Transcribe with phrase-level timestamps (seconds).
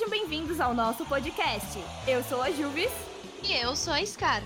[0.00, 1.78] Sejam bem-vindos ao nosso podcast.
[2.08, 2.90] Eu sou a Juvis.
[3.44, 4.42] E eu sou a Scar.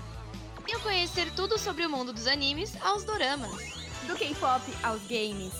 [0.65, 3.55] Venham conhecer tudo sobre o mundo dos animes aos doramas.
[4.05, 5.53] Do K-pop aos games.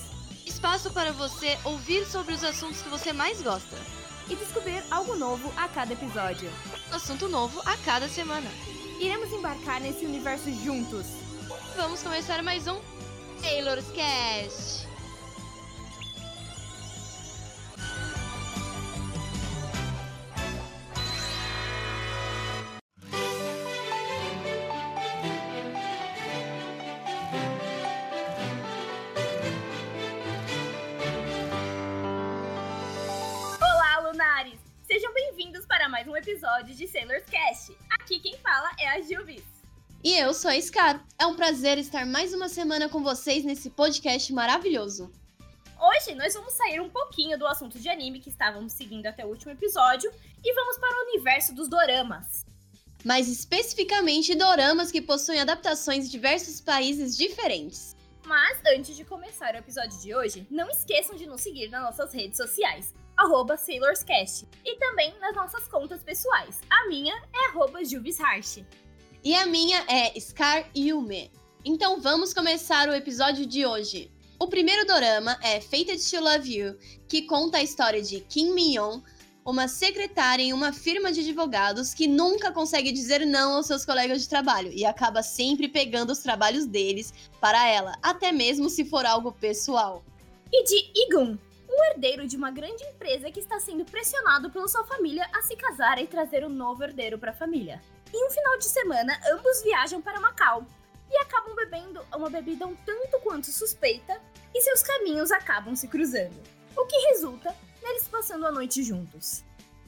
[0.46, 3.78] Espaço para você ouvir sobre os assuntos que você mais gosta.
[4.30, 6.52] E descobrir algo novo a cada episódio.
[6.92, 8.52] Assunto novo a cada semana.
[9.00, 11.06] Iremos embarcar nesse universo juntos.
[11.78, 12.82] Vamos começar mais um
[13.42, 14.85] Taylor's Cast.
[40.06, 41.04] E eu sou a Scar.
[41.18, 45.12] É um prazer estar mais uma semana com vocês nesse podcast maravilhoso.
[45.82, 49.30] Hoje nós vamos sair um pouquinho do assunto de anime que estávamos seguindo até o
[49.30, 50.12] último episódio
[50.44, 52.46] e vamos para o universo dos doramas.
[53.04, 57.96] Mais especificamente, doramas que possuem adaptações em diversos países diferentes.
[58.28, 62.14] Mas antes de começar o episódio de hoje, não esqueçam de nos seguir nas nossas
[62.14, 66.62] redes sociais, arroba SailorsCast, e também nas nossas contas pessoais.
[66.70, 68.64] A minha é arroba JuvisHarsh.
[69.26, 71.32] E a minha é Scar Yume.
[71.66, 74.12] Então vamos começar o episódio de hoje.
[74.40, 76.78] O primeiro dorama é Fated to Love You,
[77.10, 79.02] que conta a história de Kim Min-young,
[79.44, 84.22] uma secretária em uma firma de advogados que nunca consegue dizer não aos seus colegas
[84.22, 87.12] de trabalho e acaba sempre pegando os trabalhos deles
[87.42, 90.06] para ela, até mesmo se for algo pessoal.
[90.54, 91.36] E de Igun,
[91.68, 95.56] um herdeiro de uma grande empresa que está sendo pressionado pela sua família a se
[95.56, 97.82] casar e trazer um novo herdeiro para a família.
[98.14, 100.66] Em um final de semana, ambos viajam para Macau
[101.10, 104.22] e acabam bebendo uma bebida um tanto quanto suspeita
[104.54, 106.42] e seus caminhos acabam se cruzando,
[106.76, 109.44] o que resulta neles passando a noite juntos.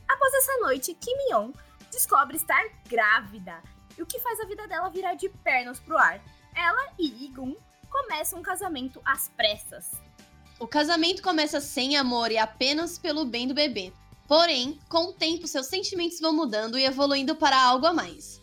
[0.07, 1.51] Após essa noite, Kim Yeon
[1.91, 3.61] descobre estar grávida,
[3.97, 6.21] o que faz a vida dela virar de pernas pro ar.
[6.55, 7.55] Ela e Igun
[7.89, 9.91] começam um casamento às pressas.
[10.59, 13.93] O casamento começa sem amor e apenas pelo bem do bebê.
[14.27, 18.41] Porém, com o tempo, seus sentimentos vão mudando e evoluindo para algo a mais.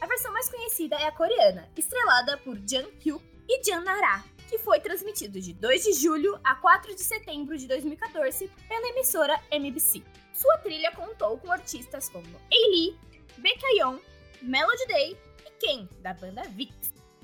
[0.00, 4.58] A versão mais conhecida é a coreana, estrelada por Jang Hyuk e Jan Nara, que
[4.58, 10.02] foi transmitido de 2 de julho a 4 de setembro de 2014 pela emissora MBC.
[10.32, 12.96] Sua trilha contou com artistas como Ailey,
[13.36, 13.98] Baekhyun,
[14.40, 16.72] Melody Day e Ken, da banda VIX.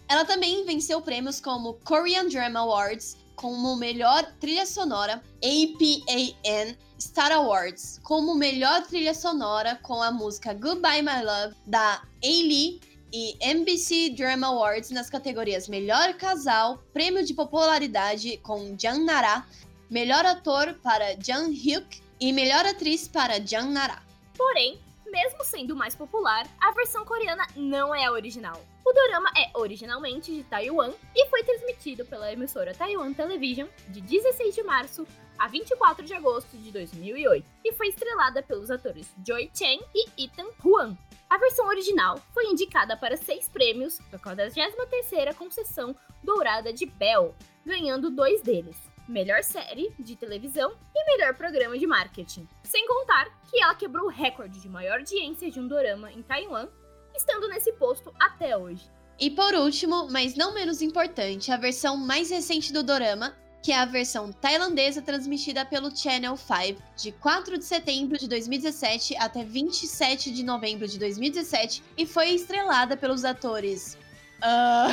[0.08, 7.98] Ela também venceu prêmios como Korean Drama Awards como melhor trilha sonora, APAN Star Awards
[8.04, 12.80] como melhor trilha sonora com a música Goodbye My Love da Ailey
[13.12, 19.44] e NBC Drama Awards nas categorias Melhor Casal, Prêmio de Popularidade com Jang Nara,
[19.90, 24.00] Melhor Ator para Jang Hyuk e Melhor Atriz para Jang Nara.
[24.38, 28.62] Porém, mesmo sendo mais popular, a versão coreana não é a original.
[28.92, 34.54] O dorama é originalmente de Taiwan e foi transmitido pela emissora Taiwan Television de 16
[34.54, 35.06] de março
[35.38, 40.46] a 24 de agosto de 2008 e foi estrelada pelos atores Joy Chen e Ethan
[40.62, 40.94] Huang.
[41.30, 48.10] A versão original foi indicada para seis prêmios da 43ª concessão dourada de Bell, ganhando
[48.10, 48.76] dois deles,
[49.08, 52.46] melhor série de televisão e melhor programa de marketing.
[52.62, 56.68] Sem contar que ela quebrou o recorde de maior audiência de um dorama em Taiwan,
[57.14, 58.90] estando nesse posto até hoje.
[59.18, 63.78] E por último, mas não menos importante, a versão mais recente do dorama, que é
[63.78, 70.32] a versão tailandesa transmitida pelo Channel 5 de 4 de setembro de 2017 até 27
[70.32, 73.96] de novembro de 2017 e foi estrelada pelos atores.
[74.42, 74.92] Uh...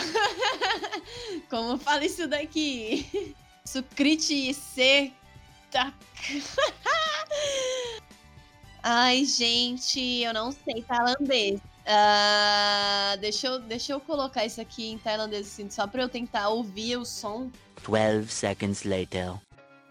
[1.49, 3.35] Como fala isso daqui?
[3.65, 5.11] Sukriti C.
[8.83, 11.59] Ai, gente, eu não sei tailandês.
[11.89, 16.49] Uh, deixa, eu, deixa eu colocar isso aqui em tailandês, assim, só pra eu tentar
[16.49, 17.49] ouvir o som.
[17.83, 19.33] 12 seconds later.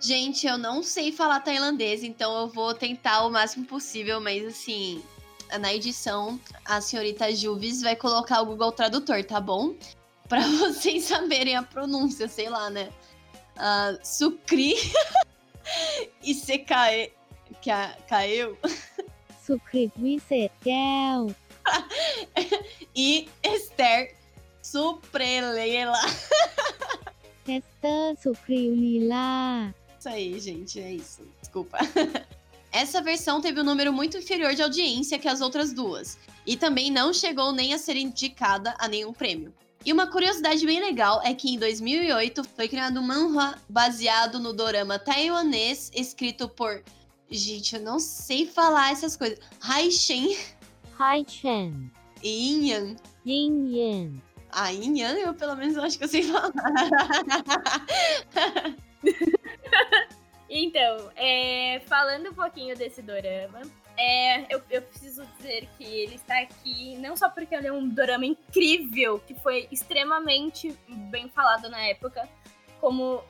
[0.00, 5.02] Gente, eu não sei falar tailandês, então eu vou tentar o máximo possível, mas assim,
[5.58, 9.74] na edição, a senhorita Juvis vai colocar o Google Tradutor, tá bom?
[10.28, 12.90] Pra vocês saberem a pronúncia, sei lá, né?
[13.56, 14.74] Uh, Sucri
[16.22, 17.10] e se cai,
[17.60, 17.70] que
[18.06, 18.56] caiu.
[19.48, 19.72] สุค
[22.94, 24.14] e Esther
[24.62, 25.98] Suprelela.
[27.46, 29.74] Esther Suprelela.
[29.98, 31.22] Isso aí, gente, é isso.
[31.40, 31.78] Desculpa.
[32.70, 36.90] Essa versão teve um número muito inferior de audiência que as outras duas, e também
[36.90, 39.54] não chegou nem a ser indicada a nenhum prêmio.
[39.84, 44.52] E uma curiosidade bem legal é que em 2008 foi criado um manhwa baseado no
[44.52, 46.82] dorama taiwanês escrito por.
[47.30, 49.38] Gente, eu não sei falar essas coisas.
[49.60, 50.36] Hai Shen
[50.98, 51.92] Hai Chen,
[52.24, 52.96] e Inyan.
[53.24, 56.50] Yin Yan, A Inyan, eu pelo menos acho que eu sei falar.
[60.50, 63.60] Então, é, falando um pouquinho desse dorama,
[63.98, 67.86] é, eu, eu preciso dizer que ele está aqui não só porque ele é um
[67.86, 72.26] dorama incrível, que foi extremamente bem falado na época,
[72.80, 73.22] como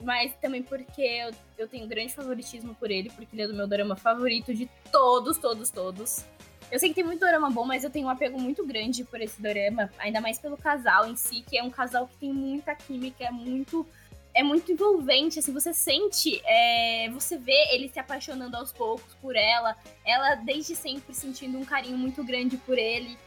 [0.00, 3.66] mas também porque eu, eu tenho grande favoritismo por ele, porque ele é do meu
[3.66, 6.24] dorama favorito de todos, todos, todos.
[6.70, 9.20] Eu sei que tem muito dorama bom, mas eu tenho um apego muito grande por
[9.20, 12.74] esse dorama, ainda mais pelo casal em si, que é um casal que tem muita
[12.74, 13.86] química, é muito
[14.32, 19.34] é muito envolvente, assim, você sente, é, você vê ele se apaixonando aos poucos por
[19.34, 19.76] ela,
[20.06, 23.18] ela desde sempre sentindo um carinho muito grande por ele.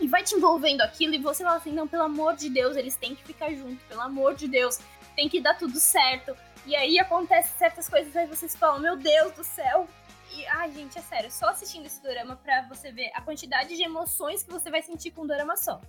[0.00, 2.96] E vai te envolvendo aquilo e você fala assim, não, pelo amor de Deus, eles
[2.96, 4.80] têm que ficar juntos, pelo amor de Deus,
[5.14, 6.36] tem que dar tudo certo.
[6.66, 9.86] E aí acontecem certas coisas, aí vocês falam, meu Deus do céu.
[10.34, 13.82] E, ai, gente, é sério, só assistindo esse dorama pra você ver a quantidade de
[13.82, 15.80] emoções que você vai sentir com um dorama só.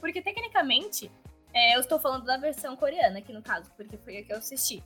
[0.00, 1.10] Porque, tecnicamente,
[1.52, 4.38] é, eu estou falando da versão coreana aqui no caso, porque foi a que eu
[4.38, 4.82] assisti.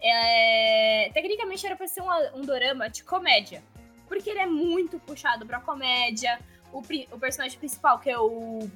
[0.00, 3.62] É, tecnicamente era pra ser um, um dorama de comédia.
[4.06, 6.38] Porque ele é muito puxado pra comédia.
[6.72, 8.68] O, o personagem principal, que é o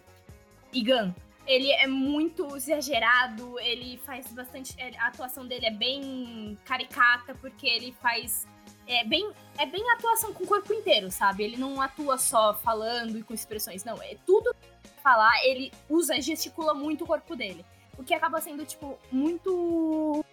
[0.72, 1.14] Igan,
[1.46, 4.74] ele é muito exagerado, ele faz bastante.
[4.78, 8.46] é, A atuação dele é bem caricata, porque ele faz.
[8.88, 11.44] É bem, é bem atuação com o corpo inteiro, sabe?
[11.44, 14.02] Ele não atua só falando e com expressões, não.
[14.02, 17.64] É tudo que falar, ele usa, gesticula muito o corpo dele.
[17.98, 20.24] O que acaba sendo, tipo, muito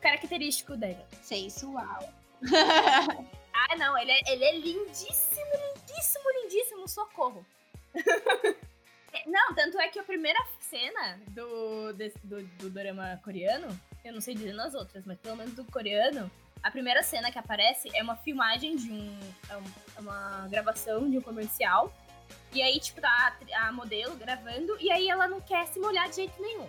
[0.00, 0.98] característico dele.
[1.22, 2.08] Sensual.
[3.52, 7.44] Ah, não, ele é, ele é lindíssimo, lindíssimo, lindíssimo, socorro.
[9.12, 13.66] É, não, tanto é que a primeira cena do, desse- do, do dorama coreano,
[14.04, 16.30] eu não sei dizer nas outras, mas pelo menos do coreano,
[16.62, 19.18] a primeira cena que aparece é uma filmagem de um.
[19.48, 19.64] É um-
[19.96, 21.92] é uma gravação de um comercial.
[22.52, 26.08] E aí, tipo, tá a, a modelo gravando, e aí ela não quer se molhar
[26.08, 26.68] de jeito nenhum.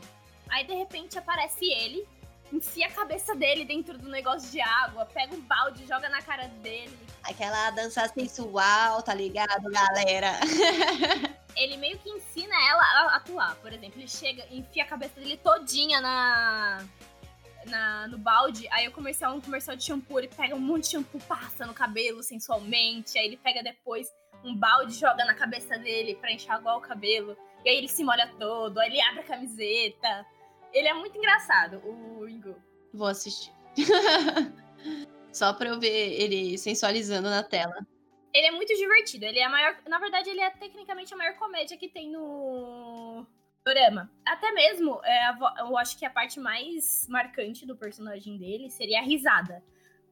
[0.49, 2.07] Aí, de repente, aparece ele,
[2.51, 6.47] enfia a cabeça dele dentro do negócio de água, pega um balde, joga na cara
[6.47, 6.95] dele.
[7.23, 10.39] Aquela dança sensual, tá ligado, galera?
[11.55, 13.55] ele meio que ensina ela a atuar.
[13.55, 16.83] Por exemplo, ele chega e enfia a cabeça dele todinha na,
[17.67, 18.67] na no balde.
[18.71, 21.73] Aí o comercial, um comercial de shampoo, ele pega um monte de shampoo, passa no
[21.73, 23.17] cabelo sensualmente.
[23.17, 24.07] Aí ele pega depois
[24.43, 27.37] um balde, joga na cabeça dele pra enxaguar o cabelo.
[27.63, 30.25] E aí ele se molha todo, aí ele abre a camiseta.
[30.73, 32.55] Ele é muito engraçado, o Ingo.
[32.93, 33.51] Vou assistir.
[35.31, 37.85] Só pra eu ver ele sensualizando na tela.
[38.33, 39.25] Ele é muito divertido.
[39.25, 39.77] Ele é a maior.
[39.87, 43.25] Na verdade, ele é tecnicamente a maior comédia que tem no
[43.65, 44.09] Dorama.
[44.25, 48.99] Até mesmo, é, a eu acho que a parte mais marcante do personagem dele seria
[48.99, 49.63] a risada.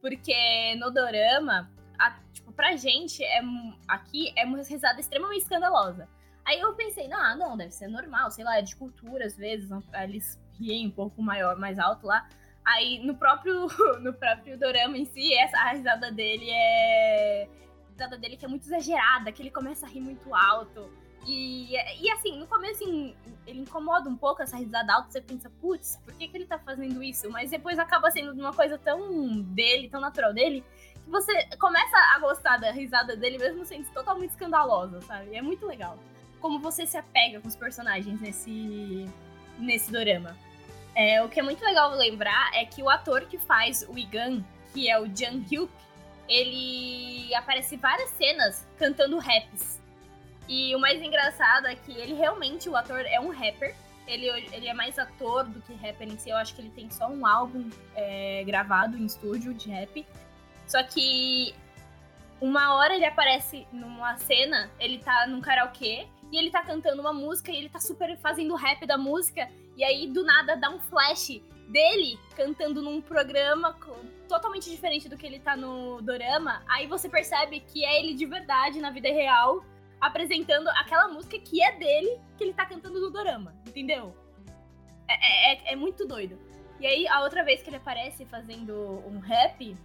[0.02, 3.42] Porque no Dorama, a- tipo, pra gente, é,
[3.88, 6.08] aqui é uma risada extremamente escandalosa.
[6.46, 9.36] Aí eu pensei, não, ah, não, deve ser normal, sei lá, é de cultura, às
[9.36, 12.28] vezes, não- eles riem um pouco maior, mais alto lá.
[12.64, 13.68] Aí no próprio,
[14.02, 17.50] no próprio Dorama em si, essa, a risada dele é
[17.90, 20.90] risada dele que é muito exagerada, que ele começa a rir muito alto.
[21.26, 25.50] E, e assim, no começo assim, ele incomoda um pouco essa risada alta, você pensa,
[25.62, 27.30] putz, por que, que ele tá fazendo isso?
[27.30, 30.64] Mas depois acaba sendo uma coisa tão dele, tão natural dele,
[31.04, 35.36] que você começa a gostar da risada dele, mesmo sendo totalmente escandalosa, sabe?
[35.36, 35.98] É muito legal.
[36.40, 39.06] Como você se apega com os personagens nesse,
[39.58, 40.36] nesse dorama.
[40.96, 44.44] É, o que é muito legal lembrar é que o ator que faz o Igan,
[44.74, 45.72] que é o Jang Hyuk,
[46.28, 49.79] ele aparece várias cenas cantando raps.
[50.50, 53.76] E o mais engraçado é que ele realmente, o ator, é um rapper.
[54.08, 56.32] Ele, ele é mais ator do que rapper em si.
[56.32, 60.04] Eu acho que ele tem só um álbum é, gravado em estúdio de rap.
[60.66, 61.54] Só que
[62.42, 67.14] uma hora ele aparece numa cena, ele tá num karaokê e ele tá cantando uma
[67.14, 69.48] música e ele tá super fazendo rap da música.
[69.78, 73.78] E aí do nada dá um flash dele cantando num programa
[74.28, 76.64] totalmente diferente do que ele tá no dorama.
[76.68, 79.64] Aí você percebe que é ele de verdade na vida real
[80.00, 84.16] apresentando aquela música que é dele que ele tá cantando no dorama, entendeu?
[85.08, 86.40] É, é- é muito doido.
[86.80, 88.74] E aí a outra vez que ele aparece fazendo
[89.06, 89.76] um rap,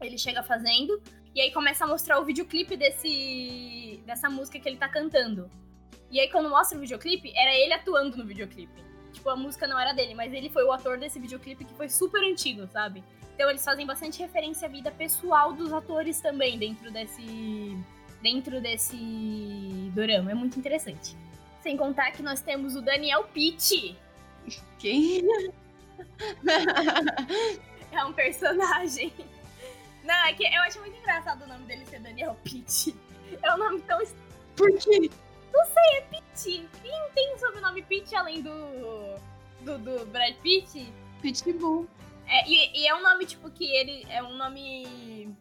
[0.00, 1.02] ele chega fazendo
[1.34, 5.50] e aí começa a mostrar o videoclipe desse dessa música que ele tá cantando.
[6.10, 8.82] E aí quando mostra o videoclipe, era ele atuando no videoclipe.
[9.12, 11.88] Tipo, a música não era dele, mas ele foi o ator desse videoclipe que foi
[11.88, 13.02] super antigo, sabe?
[13.34, 17.76] Então eles fazem bastante referência à vida pessoal dos atores também dentro desse
[18.22, 18.96] dentro desse
[19.94, 20.30] dorama.
[20.30, 21.16] É muito interessante.
[21.62, 23.96] Sem contar que nós temos o Daniel Pitt.
[24.78, 25.22] Quem?
[27.90, 29.12] É um personagem.
[30.04, 32.94] Não, é que eu acho muito engraçado o nome dele ser Daniel Pitt.
[33.42, 33.98] É um nome tão
[34.54, 35.10] Por quê?
[36.10, 36.68] Pitt.
[36.82, 39.16] Quem tem sobrenome Pitt além do,
[39.62, 40.92] do, do Brad Pitt?
[41.20, 41.88] Pitbull.
[42.26, 45.34] É, e, e é um nome, tipo, que ele é um nome.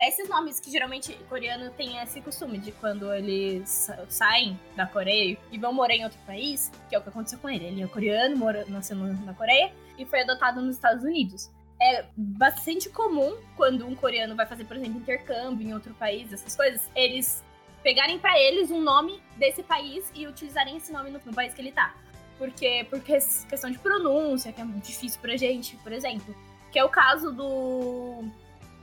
[0.00, 5.38] Esses nomes que geralmente coreano tem esse costume de quando eles sa- saem da Coreia
[5.50, 7.64] e vão morar em outro país, que é o que aconteceu com ele.
[7.64, 11.50] Ele é coreano, mora, nasceu na Coreia e foi adotado nos Estados Unidos.
[11.80, 16.54] É bastante comum quando um coreano vai fazer, por exemplo, intercâmbio em outro país, essas
[16.54, 17.42] coisas, eles
[17.82, 21.60] pegarem pra eles um nome desse país e utilizarem esse nome no, no país que
[21.62, 21.94] ele tá.
[22.38, 23.12] Porque, porque
[23.48, 26.36] questão de pronúncia, que é muito difícil pra gente, por exemplo.
[26.70, 28.24] Que é o caso do.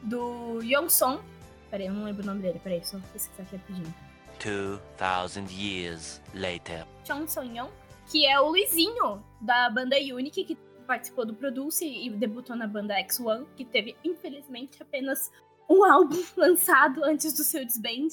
[0.04, 1.22] Do Yong-song.
[1.70, 3.94] Peraí, eu não lembro o nome dele, peraí, só pesquisar aqui rapidinho.
[4.44, 6.86] 2,000 years later.
[7.06, 7.72] Chong Song-yong,
[8.12, 12.96] que é o Luizinho da banda Unique, que participou do Produce e debutou na banda
[12.96, 15.32] X1, que teve, infelizmente, apenas
[15.70, 18.10] um álbum lançado antes do seu disband.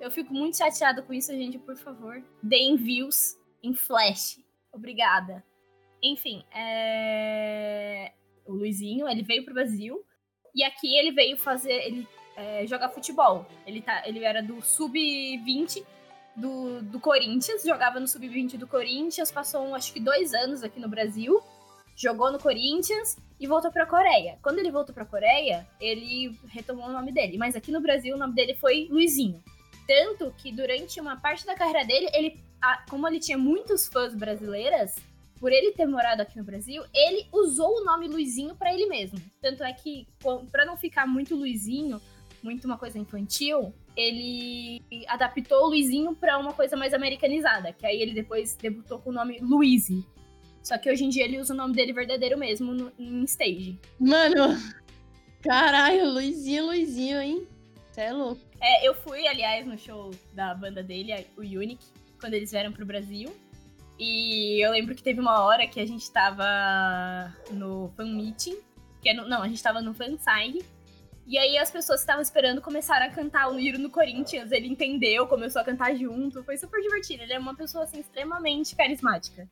[0.00, 2.22] Eu fico muito chateada com isso, gente, por favor.
[2.42, 4.40] Deem views em flash.
[4.72, 5.44] Obrigada.
[6.02, 8.12] Enfim, é...
[8.44, 10.04] o Luizinho, ele veio pro Brasil
[10.54, 13.46] e aqui ele veio fazer, ele é, jogar futebol.
[13.66, 15.84] Ele, tá, ele era do sub-20
[16.36, 20.80] do, do Corinthians, jogava no sub-20 do Corinthians, passou um, acho que dois anos aqui
[20.80, 21.40] no Brasil,
[21.96, 24.36] jogou no Corinthians e voltou pra Coreia.
[24.42, 28.18] Quando ele voltou pra Coreia, ele retomou o nome dele, mas aqui no Brasil o
[28.18, 29.42] nome dele foi Luizinho.
[29.86, 34.14] Tanto que durante uma parte da carreira dele, ele, a- como ele tinha muitos fãs
[34.14, 34.96] brasileiras,
[35.38, 39.18] por ele ter morado aqui no Brasil, ele usou o nome Luizinho pra ele mesmo.
[39.40, 40.06] Tanto é que,
[40.50, 42.00] pra não ficar muito Luizinho,
[42.42, 48.00] muito uma coisa infantil, ele adaptou o Luizinho pra uma coisa mais americanizada, que aí
[48.00, 50.04] ele depois debutou com o nome Luizy.
[50.62, 53.78] Só que hoje em dia ele usa o nome dele verdadeiro mesmo no, em stage.
[54.00, 54.56] Mano,
[55.42, 57.46] caralho, Luizinho, Luizinho, hein?
[57.90, 58.40] Você é louco.
[58.60, 61.84] É, eu fui, aliás, no show da banda dele, o Unique,
[62.18, 63.30] quando eles vieram pro Brasil.
[64.06, 66.44] E eu lembro que teve uma hora que a gente tava
[67.50, 68.58] no fan meeting,
[69.00, 70.62] que é no- não, a gente tava no fansign.
[71.26, 74.52] E aí as pessoas que estavam esperando começaram a cantar o Hiro no Corinthians.
[74.52, 76.44] Ele entendeu, começou a cantar junto.
[76.44, 77.22] Foi super divertido.
[77.22, 79.48] Ele é uma pessoa, assim, extremamente carismática.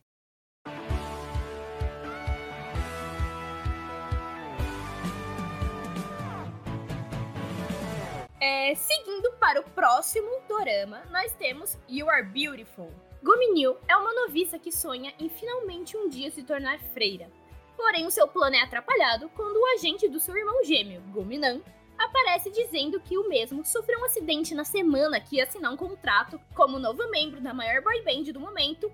[8.39, 12.91] É, seguindo para o próximo dorama, nós temos You Are Beautiful.
[13.23, 17.31] Gominil é uma noviça que sonha em finalmente um dia se tornar freira.
[17.77, 21.61] Porém, o seu plano é atrapalhado quando o agente do seu irmão gêmeo, Gominan,
[21.97, 26.37] aparece dizendo que o mesmo sofreu um acidente na semana que ia assinar um contrato
[26.53, 28.91] como novo membro da maior boy band do momento,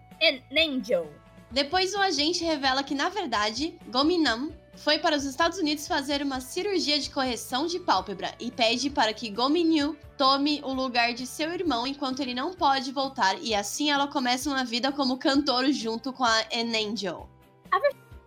[0.55, 1.11] Angel.
[1.51, 6.39] Depois o agente revela que, na verdade, Gominam foi para os Estados Unidos fazer uma
[6.39, 11.51] cirurgia de correção de pálpebra e pede para que Gominyu tome o lugar de seu
[11.51, 16.13] irmão enquanto ele não pode voltar e assim ela começa uma vida como cantor junto
[16.13, 17.27] com a Angel.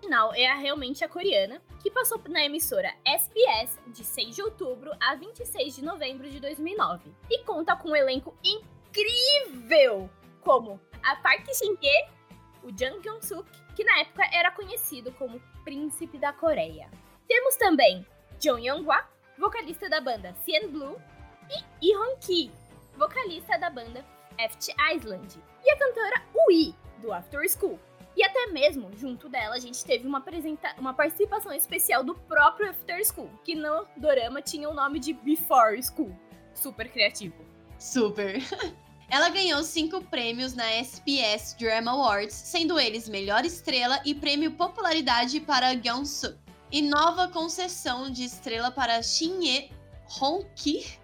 [0.02, 4.90] Final é a, realmente a coreana, que passou na emissora SBS de 6 de outubro
[5.00, 10.10] a 26 de novembro de 2009 e conta com um elenco incrível
[10.42, 12.10] como a Park Shin-hye,
[12.62, 16.90] o Jang Kyung-suk, que na época era conhecido como Príncipe da Coreia.
[17.28, 18.06] Temos também
[18.40, 21.00] Jong Young-hwa, vocalista da banda CN Blue,
[21.50, 22.50] e Lee Hong-ki,
[22.96, 24.04] vocalista da banda
[24.38, 27.78] FT Island, e a cantora Ui, do After School.
[28.14, 30.22] E até mesmo, junto dela, a gente teve uma,
[30.78, 35.80] uma participação especial do próprio After School, que no dorama tinha o nome de Before
[35.82, 36.14] School.
[36.52, 37.34] Super criativo.
[37.78, 38.36] Super.
[39.12, 45.38] Ela ganhou cinco prêmios na SBS Drama Awards, sendo eles Melhor Estrela e Prêmio Popularidade
[45.38, 46.34] para Gyeong-suk.
[46.70, 49.70] E nova concessão de estrela para Shin-ye
[50.18, 50.96] Hong-ki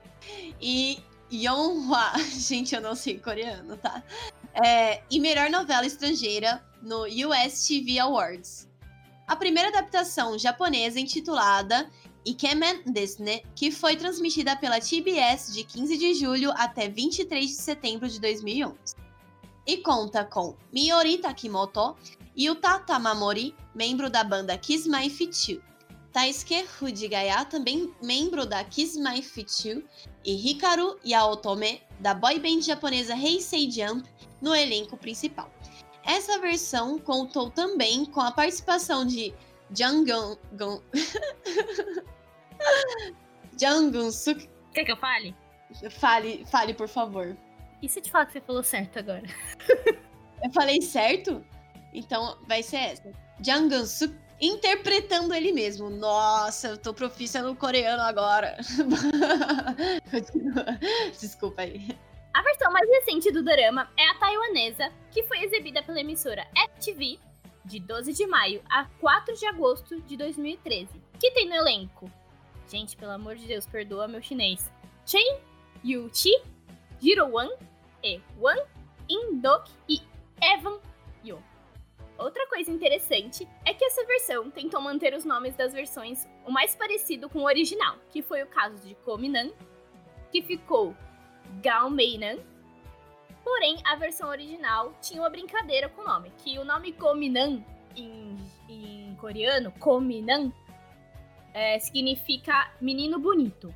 [0.59, 2.15] e Yeon-hwa.
[2.33, 4.03] Gente, eu não sei coreano, tá?
[4.55, 8.67] É, e Melhor Novela Estrangeira no US TV Awards.
[9.27, 11.91] A primeira adaptação japonesa intitulada
[12.29, 18.09] Ikemen Disney, que foi transmitida pela TBS de 15 de julho até 23 de setembro
[18.09, 18.77] de 2011.
[19.67, 21.97] E conta com Miori Takimoto,
[22.39, 25.61] Yuta Tamamori, membro da banda Kiss My Fit
[26.13, 29.85] Taisuke Fujigaya, também membro da Kiss My Fit
[30.25, 34.09] e Hikaru Yaotome, da boy band japonesa Heisei Jump,
[34.41, 35.51] no elenco principal.
[36.05, 39.35] Essa versão contou também com a participação de
[39.75, 40.11] Jang
[40.53, 40.81] Gun
[43.57, 44.49] Jang Suk.
[44.73, 45.35] Quer que eu fale?
[45.91, 47.37] Fale, fale, por favor.
[47.83, 49.25] E se eu te falar que você falou certo agora?
[50.43, 51.45] Eu falei certo?
[51.93, 53.13] Então vai ser essa.
[53.41, 55.91] Jang Suk interpretando ele mesmo.
[55.91, 58.57] Nossa, eu tô profissa no coreano agora.
[60.11, 60.65] Continua.
[61.19, 61.89] Desculpa aí.
[62.35, 66.47] A versão mais recente do dorama é a taiwanesa, que foi exibida pela emissora
[66.77, 67.19] FTV
[67.65, 70.89] de 12 de maio a 4 de agosto de 2013,
[71.19, 72.11] que tem no elenco.
[72.69, 74.71] Gente, pelo amor de Deus, perdoa meu chinês.
[75.07, 75.39] Chen
[75.83, 76.33] Yu-chi,
[77.01, 77.49] Jiro Wan,
[78.03, 78.59] E Wan,
[79.09, 80.01] Indok e
[80.43, 80.79] Evan
[81.25, 81.43] Yo.
[82.19, 86.75] Outra coisa interessante é que essa versão tentou manter os nomes das versões o mais
[86.75, 89.51] parecido com o original, que foi o caso de Kominan,
[90.31, 90.95] que ficou
[91.63, 92.39] Gao Meinan.
[93.43, 97.65] Porém, a versão original tinha uma brincadeira com o nome, que o nome Kominan
[97.97, 98.37] em,
[98.69, 100.53] em coreano, Kominan,
[101.55, 103.75] é, significa menino bonito,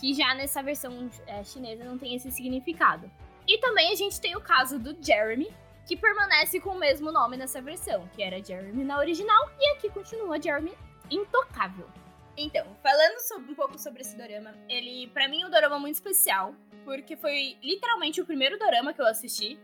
[0.00, 3.10] que já nessa versão é, chinesa não tem esse significado.
[3.46, 5.52] E também a gente tem o caso do Jeremy,
[5.86, 9.88] que permanece com o mesmo nome nessa versão, que era Jeremy na original, e aqui
[9.88, 10.72] continua Jeremy
[11.10, 11.88] intocável.
[12.36, 15.94] Então, falando sobre, um pouco sobre esse dorama, ele, para mim, é um dorama muito
[15.94, 19.58] especial, porque foi literalmente o primeiro dorama que eu assisti.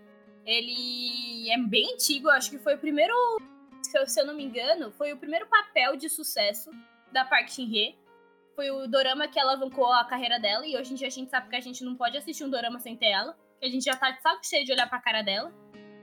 [0.47, 3.15] Ele é bem antigo, acho que foi o primeiro,
[3.83, 6.71] se eu, se eu não me engano, foi o primeiro papel de sucesso
[7.13, 7.99] da Park Shin-hye.
[8.55, 11.49] Foi o dorama que alavancou a carreira dela, e hoje em dia a gente sabe
[11.49, 13.97] que a gente não pode assistir um dorama sem ter ela, que a gente já
[13.97, 15.53] tá de saco cheio de olhar pra cara dela,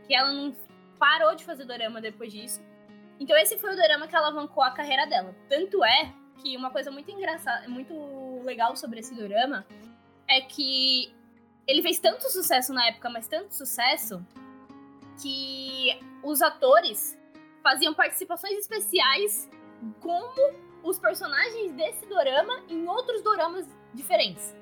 [0.07, 0.55] que ela não
[0.97, 2.61] parou de fazer dorama depois disso.
[3.19, 5.35] Então esse foi o dorama que alavancou a carreira dela.
[5.47, 9.65] Tanto é que uma coisa muito engraçada, muito legal sobre esse dorama
[10.27, 11.13] é que
[11.67, 14.25] ele fez tanto sucesso na época, mas tanto sucesso,
[15.21, 17.19] que os atores
[17.61, 19.49] faziam participações especiais
[19.99, 24.55] como os personagens desse dorama em outros doramas diferentes.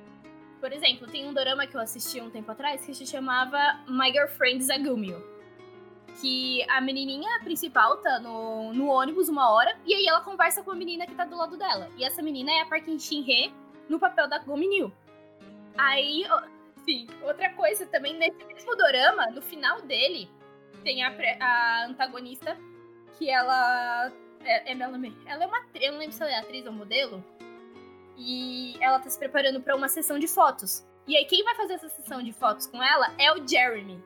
[0.60, 3.58] Por exemplo, tem um dorama que eu assisti um tempo atrás que se chamava
[3.88, 5.38] My Girlfriend Zagumio
[6.22, 10.72] que a menininha principal tá no, no ônibus uma hora, e aí ela conversa com
[10.72, 11.90] a menina que tá do lado dela.
[11.96, 13.54] E essa menina é a Park Shin-hye
[13.88, 14.92] no papel da Gominil.
[15.78, 16.26] Aí,
[16.86, 20.30] sim, outra coisa também, nesse mesmo dorama, no final dele,
[20.84, 22.58] tem a, a antagonista,
[23.18, 24.12] que ela
[24.44, 27.24] é, é, ela, ela é uma eu não lembro se ela é atriz ou modelo,
[28.18, 30.86] e ela tá se preparando para uma sessão de fotos.
[31.08, 34.04] E aí, quem vai fazer essa sessão de fotos com ela é o Jeremy.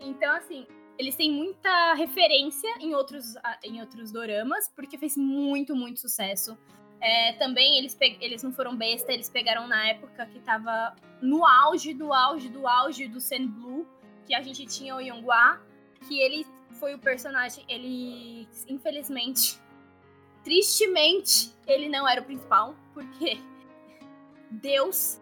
[0.00, 0.66] Então, assim,
[0.98, 6.58] eles têm muita referência em outros, em outros doramas, porque fez muito, muito sucesso.
[7.00, 11.92] É, também eles, eles não foram besta, eles pegaram na época que tava no auge
[11.92, 13.86] do auge do auge do Sen Blue,
[14.26, 15.60] que a gente tinha o Yonghua,
[16.06, 19.60] que ele foi o personagem, ele infelizmente,
[20.44, 23.38] tristemente, ele não era o principal, porque
[24.50, 25.20] Deus,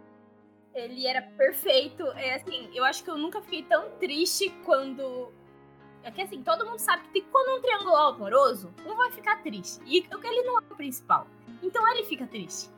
[0.75, 2.03] ele era perfeito.
[2.13, 5.33] É assim, eu acho que eu nunca fiquei tão triste quando
[6.05, 9.43] é que assim, todo mundo sabe que quando um triângulo é amoroso, um vai ficar
[9.43, 9.81] triste.
[9.87, 11.27] E ele não é o principal.
[11.63, 12.71] Então ele fica triste.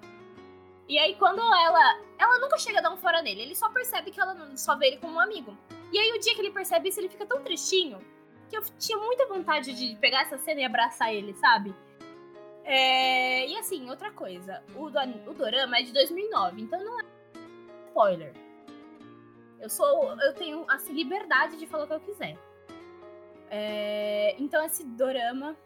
[0.88, 2.07] E aí quando ela.
[2.18, 4.87] Ela nunca chega a dar um fora nele, ele só percebe que ela só vê
[4.87, 5.57] ele como um amigo.
[5.92, 8.00] E aí o dia que ele percebe isso, ele fica tão tristinho
[8.48, 11.74] que eu tinha muita vontade de pegar essa cena e abraçar ele, sabe?
[12.64, 13.46] É...
[13.46, 17.04] E assim, outra coisa, o, do, o Dorama é de 2009, então não é
[17.88, 18.32] spoiler.
[19.61, 20.20] Eu sou.
[20.20, 22.38] Eu tenho assim, liberdade de falar o que eu quiser.
[23.50, 25.56] É, então esse dorama,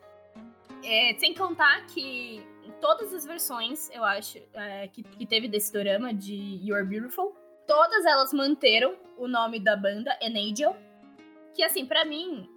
[0.84, 2.46] é, sem contar que
[2.80, 7.34] todas as versões, eu acho, é, que, que, teve desse dorama de You're Beautiful,
[7.66, 10.76] todas elas manteram o nome da banda, An Angel,
[11.54, 12.48] que assim, para mim,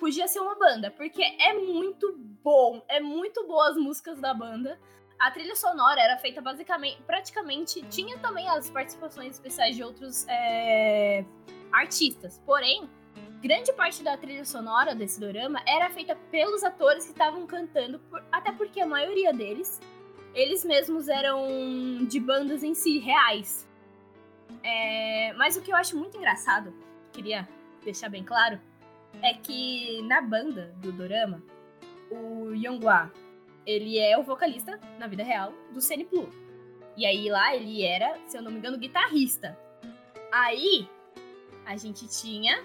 [0.00, 4.80] podia ser uma banda, porque é muito bom, é muito boas as músicas da banda.
[5.18, 11.24] A trilha sonora era feita basicamente, praticamente, tinha também as participações especiais de outros é,
[11.70, 12.88] artistas, porém,
[13.42, 18.24] grande parte da trilha sonora desse dorama era feita pelos atores que estavam cantando, por,
[18.32, 19.78] até porque a maioria deles,
[20.34, 23.68] eles mesmos eram de bandas em si reais.
[24.62, 26.72] É, mas o que eu acho muito engraçado,
[27.12, 27.46] queria
[27.84, 28.58] deixar bem claro,
[29.22, 31.42] é que na banda do dorama,
[32.10, 33.12] o Yonghwa,
[33.66, 36.28] ele é o vocalista, na vida real, do Senny Blue.
[36.96, 39.58] E aí lá ele era, se eu não me engano, guitarrista.
[40.32, 40.88] Aí
[41.64, 42.62] a gente tinha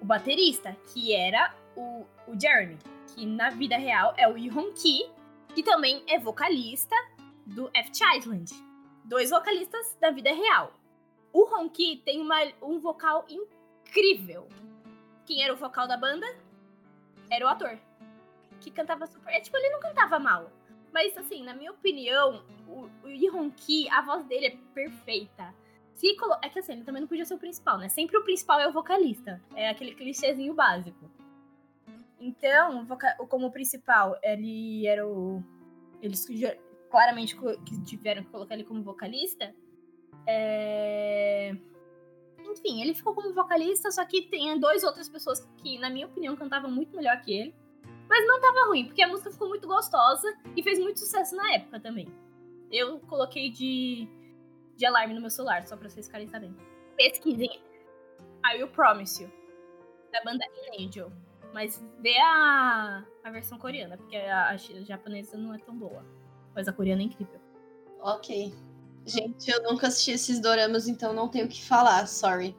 [0.00, 2.78] o baterista, que era o, o Jeremy,
[3.14, 5.10] que na vida real é o Yihon Ki,
[5.54, 6.96] que também é vocalista
[7.44, 8.50] do F Island.
[9.04, 10.72] Dois vocalistas da vida real.
[11.32, 14.48] O Honki tem uma, um vocal incrível.
[15.30, 16.26] Quem era o vocal da banda?
[17.30, 17.78] Era o ator.
[18.60, 19.32] Que cantava super.
[19.32, 20.50] É, tipo, ele não cantava mal.
[20.92, 25.54] Mas, assim, na minha opinião, o, o Ki, a voz dele é perfeita.
[25.94, 26.34] Se colo...
[26.42, 27.88] É que assim, ele também não podia ser o principal, né?
[27.88, 29.40] Sempre o principal é o vocalista.
[29.54, 31.08] É aquele clichêzinho básico.
[32.18, 35.44] Então, voca- como principal, ele era o.
[36.02, 36.26] Eles
[36.90, 39.54] claramente que tiveram que colocar ele como vocalista.
[40.26, 41.56] É...
[42.52, 46.36] Enfim, ele ficou como vocalista, só que tem dois outras pessoas que, na minha opinião,
[46.36, 47.54] cantavam muito melhor que ele.
[48.08, 51.54] Mas não tava ruim, porque a música ficou muito gostosa e fez muito sucesso na
[51.54, 52.12] época também.
[52.70, 54.08] Eu coloquei de,
[54.76, 56.56] de alarme no meu celular, só pra vocês ficarem sabendo.
[56.96, 57.60] Pesquisem
[58.44, 59.30] I Will Promise You,
[60.12, 60.44] da banda
[60.78, 61.12] Angel.
[61.52, 66.04] Mas vê a, a versão coreana, porque a, a japonesa não é tão boa.
[66.54, 67.40] Mas a coreana é incrível.
[68.00, 68.52] Ok.
[69.04, 72.54] Gente, eu nunca assisti esses doramas, então não tenho o que falar, sorry.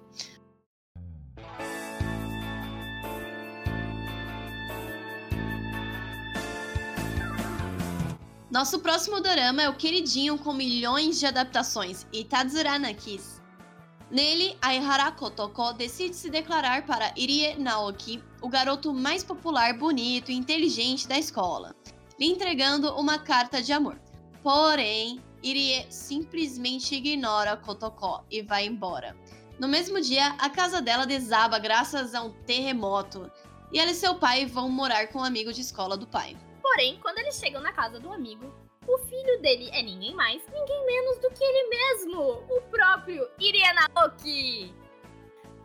[8.52, 13.40] Nosso próximo dorama é o queridinho com milhões de adaptações, Itazurana Kiss.
[14.12, 20.36] Nele, Aihara Kotoko decide se declarar para Irie Naoki, o garoto mais popular, bonito e
[20.36, 21.74] inteligente da escola,
[22.20, 23.98] lhe entregando uma carta de amor.
[24.44, 29.16] Porém, Irie simplesmente ignora Kotoko e vai embora.
[29.60, 33.32] No mesmo dia, a casa dela desaba graças a um terremoto,
[33.72, 36.36] e ela e seu pai vão morar com um amigo de escola do pai.
[36.62, 38.54] Porém, quando eles chegam na casa do amigo,
[38.88, 43.64] o filho dele é ninguém mais, ninguém menos do que ele mesmo, o próprio Irie
[43.74, 44.74] Naoki.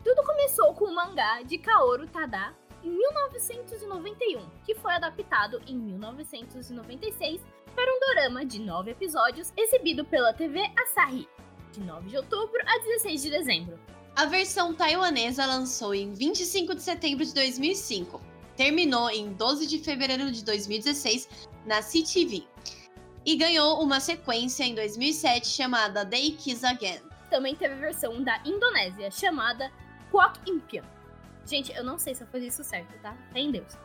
[0.04, 7.40] Tudo começou com o mangá de Kaoru Tada em 1991, que foi adaptado em 1996
[7.76, 11.28] para um dorama de nove episódios exibido pela TV Asahi,
[11.72, 13.78] de 9 de outubro a 16 de dezembro.
[14.16, 18.18] A versão taiwanesa lançou em 25 de setembro de 2005.
[18.56, 21.28] Terminou em 12 de fevereiro de 2016
[21.66, 22.44] na CTV.
[23.26, 27.02] E ganhou uma sequência em 2007 chamada They Kiss Again.
[27.28, 29.70] Também teve a versão da Indonésia, chamada
[30.10, 30.84] Kwok Impian.
[31.44, 33.14] Gente, eu não sei se eu fiz isso certo, tá?
[33.34, 33.76] Fé em Deus.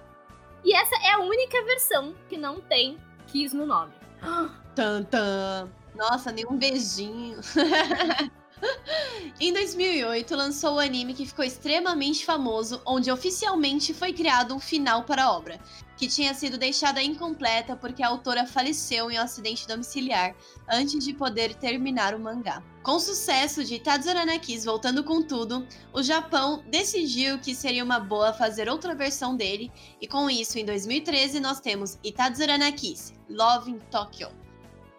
[0.63, 2.97] E essa é a única versão que não tem
[3.31, 3.91] Kiss no nome.
[4.75, 5.69] Tan, tan.
[5.95, 7.39] Nossa, nem um beijinho.
[9.39, 15.03] em 2008, lançou o anime que ficou extremamente famoso, onde oficialmente foi criado um final
[15.03, 15.59] para a obra,
[15.97, 20.35] que tinha sido deixada incompleta porque a autora faleceu em um acidente domiciliar
[20.69, 22.63] antes de poder terminar o mangá.
[22.83, 27.99] Com o sucesso de Tadzurana Kiss voltando com tudo, o Japão decidiu que seria uma
[27.99, 33.71] boa fazer outra versão dele, e com isso, em 2013, nós temos Itadzurana Kiss, Love
[33.71, 34.29] in Tokyo,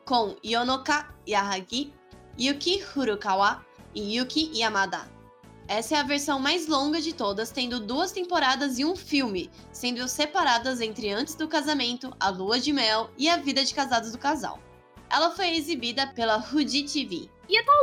[0.05, 1.93] com Yonoka Yahagi,
[2.39, 3.65] Yuki Furukawa
[3.95, 5.11] e Yuki Yamada.
[5.69, 10.07] Essa é a versão mais longa de todas, tendo duas temporadas e um filme, sendo
[10.09, 14.19] separadas entre antes do casamento, a lua de mel e a vida de casados do
[14.19, 14.59] casal.
[15.11, 17.31] Ela foi exibida pela Fuji TV.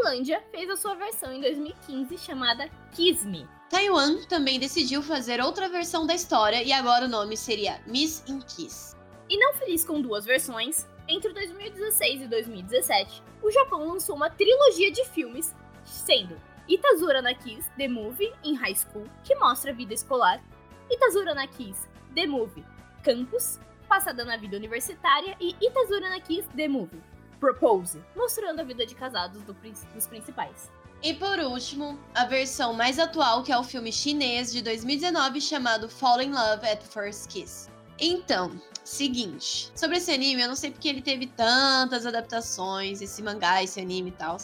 [0.10, 3.48] Tailândia fez a sua versão em 2015 chamada Kiss Me.
[3.70, 8.40] Taiwan também decidiu fazer outra versão da história e agora o nome seria Miss in
[8.40, 8.96] Kiss.
[9.30, 14.92] E não feliz com duas versões, entre 2016 e 2017, o Japão lançou uma trilogia
[14.92, 19.94] de filmes, sendo Itazura na Kiss The Movie em High School, que mostra a vida
[19.94, 20.42] escolar,
[20.90, 22.64] Itazura na Kiss The Movie
[23.04, 27.02] Campus, passada na vida universitária, e Itazura na Kiss The Movie
[27.40, 30.70] Propose, mostrando a vida de casados do dos principais.
[31.02, 35.90] E por último, a versão mais atual, que é o filme chinês de 2019 chamado
[35.90, 37.70] Fall in Love at First Kiss.
[37.98, 38.52] Então,
[38.90, 43.80] seguinte, sobre esse anime, eu não sei porque ele teve tantas adaptações, esse mangá, esse
[43.80, 44.38] anime e tal.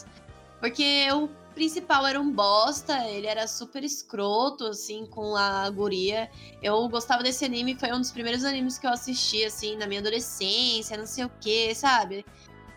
[0.60, 6.30] Porque o principal era um bosta, ele era super escroto, assim, com a guria.
[6.62, 10.00] Eu gostava desse anime, foi um dos primeiros animes que eu assisti, assim, na minha
[10.00, 12.24] adolescência, não sei o que, sabe?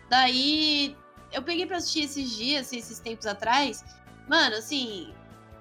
[0.09, 0.97] Daí,
[1.31, 3.85] eu peguei pra assistir esses dias, assim, esses tempos atrás.
[4.27, 5.13] Mano, assim,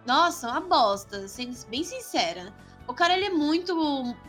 [0.06, 2.54] nossa, uma bosta, sendo bem sincera.
[2.88, 3.76] O cara, ele é muito,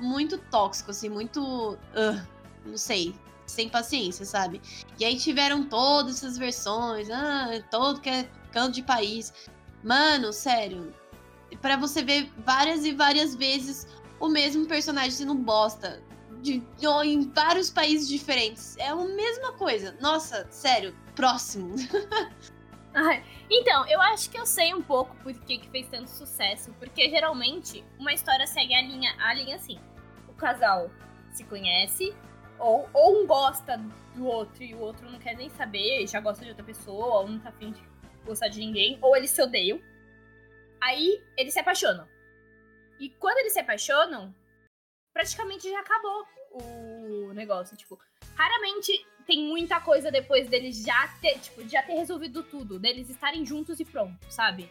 [0.01, 1.77] muito tóxico, assim, muito.
[1.95, 2.25] ah,
[2.65, 3.15] não sei,
[3.47, 4.61] sem paciência, sabe?
[4.99, 9.33] E aí tiveram todas essas versões, ah, todo que é canto de país.
[9.83, 10.93] Mano, sério.
[11.61, 13.87] Pra você ver várias e várias vezes
[14.19, 16.03] o mesmo personagem sendo bosta.
[16.41, 18.77] De, de- em vários países diferentes.
[18.77, 19.97] É a mesma coisa.
[19.99, 21.75] Nossa, sério, próximo.
[22.93, 26.73] Ai, Então, eu acho que eu sei um pouco por que, que fez tanto sucesso.
[26.79, 29.79] Porque geralmente uma história segue a linha, a linha assim.
[30.27, 30.89] O casal
[31.31, 32.15] se conhece,
[32.57, 33.77] ou, ou um gosta
[34.15, 37.27] do outro e o outro não quer nem saber, já gosta de outra pessoa, ou
[37.27, 37.81] não tá afim de
[38.25, 39.79] gostar de ninguém, ou eles se odeiam.
[40.81, 42.07] Aí eles se apaixonam.
[42.99, 44.33] E quando eles se apaixonam,
[45.13, 47.77] praticamente já acabou o negócio.
[47.77, 47.99] Tipo,
[48.35, 48.91] raramente
[49.29, 53.79] tem muita coisa depois deles já ter, tipo, já ter resolvido tudo, deles estarem juntos
[53.79, 54.67] e pronto, sabe?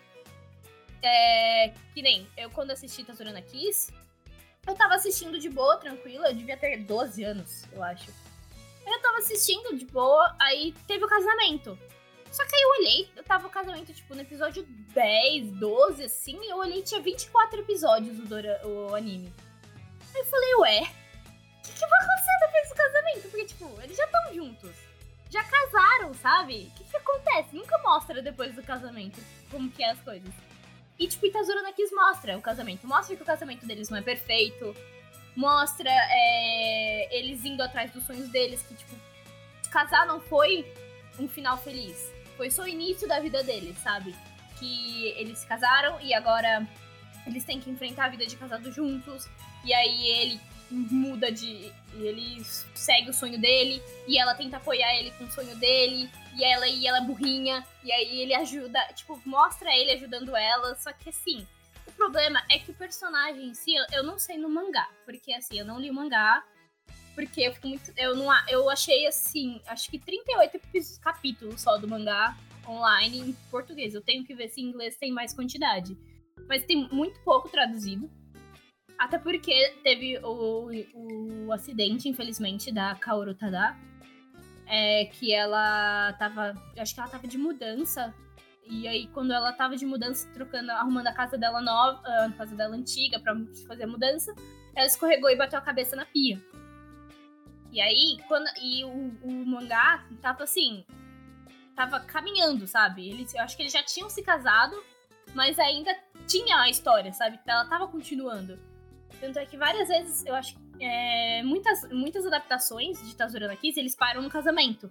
[1.01, 3.93] É, que nem eu quando assisti Tazurana Kiss,
[4.67, 8.11] Eu tava assistindo de boa, tranquila, eu devia ter 12 anos, eu acho.
[8.85, 11.79] Eu tava assistindo de boa, aí teve o casamento.
[12.29, 16.37] Só que aí eu olhei, eu tava o casamento, tipo, no episódio 10, 12, assim,
[16.45, 19.33] eu olhei tinha 24 episódios o, Dora, o anime.
[20.13, 20.91] Aí eu falei, ué,
[21.79, 23.31] que, vai acontecer depois do casamento?
[23.31, 24.77] Porque, tipo, eles já estão juntos.
[25.31, 26.71] Já casaram, sabe?
[26.73, 27.55] O que, que acontece?
[27.55, 30.33] Nunca mostra depois do casamento como que é as coisas.
[30.99, 32.87] E, tipo, Itazura Nakis mostra o casamento.
[32.87, 34.75] Mostra que o casamento deles não é perfeito.
[35.37, 38.63] Mostra é, eles indo atrás dos sonhos deles.
[38.63, 38.95] Que, tipo,
[39.71, 40.67] casar não foi
[41.19, 42.13] um final feliz.
[42.37, 44.15] Foi só o início da vida deles, sabe?
[44.59, 46.67] Que eles se casaram e agora
[47.27, 49.29] eles têm que enfrentar a vida de casado juntos.
[49.65, 51.73] E aí ele muda de.
[51.95, 52.43] Ele
[52.75, 53.83] segue o sonho dele.
[54.07, 56.11] E ela tenta apoiar ele com o sonho dele.
[56.37, 57.67] E ela, e ela é burrinha.
[57.83, 58.81] E aí ele ajuda.
[58.95, 60.75] Tipo, mostra ele ajudando ela.
[60.77, 61.47] Só que assim.
[61.87, 64.89] O problema é que o personagem em si, eu, não sei no mangá.
[65.05, 66.45] Porque assim, eu não li o mangá.
[67.15, 67.93] Porque eu fico muito.
[67.97, 69.61] Eu, não, eu achei assim.
[69.67, 70.61] Acho que 38
[71.01, 72.37] capítulos só do mangá
[72.69, 73.95] online em português.
[73.95, 75.97] Eu tenho que ver se em inglês tem mais quantidade.
[76.49, 78.09] Mas tem muito pouco traduzido.
[78.99, 80.71] Até porque teve o,
[81.47, 83.77] o acidente, infelizmente, da Kaoru Tada.
[84.67, 86.55] É, que ela tava.
[86.77, 88.13] Acho que ela tava de mudança.
[88.69, 92.55] E aí, quando ela tava de mudança, trocando, arrumando a casa dela nova, a casa
[92.55, 93.35] dela antiga pra
[93.67, 94.35] fazer a mudança,
[94.77, 96.39] ela escorregou e bateu a cabeça na pia.
[97.73, 98.47] E aí, quando.
[98.61, 100.85] E o, o mangá tava assim.
[101.75, 103.09] Tava caminhando, sabe?
[103.09, 104.77] Eles, eu acho que eles já tinham se casado,
[105.35, 107.39] mas ainda tinha a história, sabe?
[107.47, 108.59] Ela tava continuando.
[109.21, 113.79] Tanto é que várias vezes, eu acho que é, muitas, muitas adaptações de Tazurana Kiss,
[113.79, 114.91] eles param no casamento.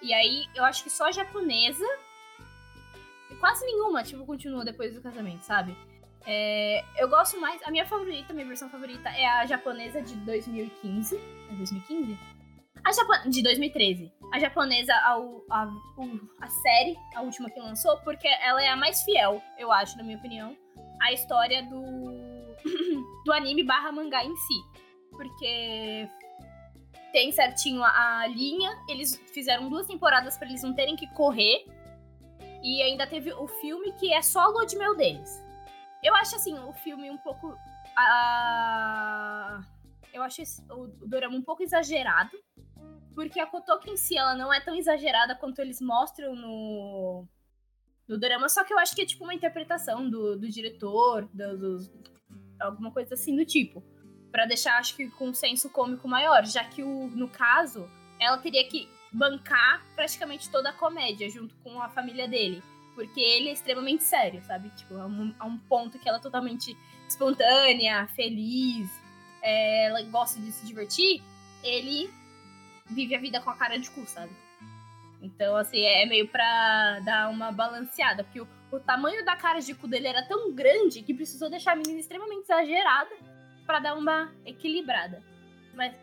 [0.00, 1.84] E aí, eu acho que só a japonesa,
[3.38, 5.76] quase nenhuma, tipo, continua depois do casamento, sabe?
[6.26, 11.16] É, eu gosto mais, a minha favorita, minha versão favorita é a japonesa de 2015.
[11.16, 12.18] É 2015?
[12.84, 14.12] A Japo de 2013.
[14.32, 15.16] A japonesa, a,
[15.50, 15.70] a,
[16.40, 20.02] a série, a última que lançou, porque ela é a mais fiel, eu acho, na
[20.02, 20.56] minha opinião,
[21.00, 22.19] à história do
[23.24, 24.62] do anime barra mangá em si.
[25.10, 26.08] Porque
[27.12, 31.64] tem certinho a, linha, eles fizeram duas temporadas para eles não terem que correr.
[32.62, 35.42] E ainda teve o filme que é só a lua de mel deles.
[36.02, 37.48] Eu acho assim, o filme um pouco.
[37.48, 39.64] Uh,
[40.12, 42.36] eu acho esse, o, o Dorama um pouco exagerado.
[43.14, 47.26] Porque a Kotoka em si, ela não é tão exagerada quanto eles mostram no,
[48.06, 48.48] no Dorama.
[48.48, 51.88] Só que eu acho que é tipo uma interpretação do, do diretor, do, dos,
[52.60, 53.82] alguma coisa assim do tipo.
[54.30, 58.38] para deixar, acho que, com um senso cômico maior, já que, o, no caso, ela
[58.38, 62.62] teria que bancar praticamente toda a comédia junto com a família dele.
[62.94, 64.70] Porque ele é extremamente sério, sabe?
[64.70, 66.76] Tipo, a um, a um ponto que ela é totalmente
[67.08, 68.88] espontânea, feliz,
[69.42, 71.22] é, ela gosta de se divertir,
[71.62, 72.08] ele
[72.88, 74.32] vive a vida com a cara de cu, sabe?
[75.22, 79.74] Então, assim, é meio pra dar uma balanceada, porque o, o tamanho da cara de
[79.74, 83.10] cu dele era tão grande que precisou deixar a menina extremamente exagerada
[83.66, 85.22] para dar uma equilibrada.
[85.74, 85.94] Mas,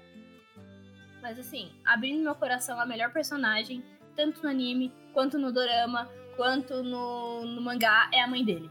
[1.22, 3.84] mas assim, abrindo meu coração, a melhor personagem,
[4.16, 8.70] tanto no anime, quanto no dorama, quanto no, no mangá, é a mãe dele.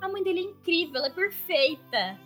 [0.00, 2.18] A mãe dele é incrível, ela é perfeita.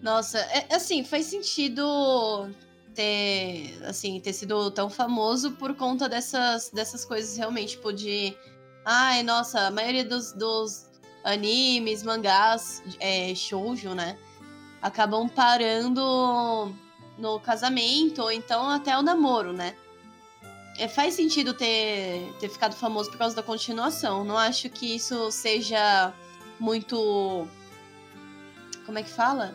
[0.00, 2.48] Nossa, é, assim, faz sentido
[2.94, 8.36] ter, assim, ter sido tão famoso por conta dessas, dessas coisas realmente, tipo, de
[8.88, 10.86] Ai, nossa, a maioria dos, dos
[11.24, 14.16] animes, mangás, é, shoujo, né?
[14.80, 16.72] Acabam parando
[17.18, 19.74] no casamento, ou então até o namoro, né?
[20.78, 24.24] É, faz sentido ter, ter ficado famoso por causa da continuação.
[24.24, 26.14] Não acho que isso seja
[26.60, 27.48] muito.
[28.84, 29.52] Como é que fala?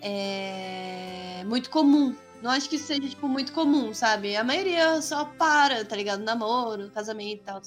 [0.00, 1.42] É.
[1.46, 4.36] Muito comum não acho que isso seja, tipo, muito comum, sabe?
[4.36, 6.22] A maioria só para, tá ligado?
[6.22, 7.60] Namoro, casamento e tal.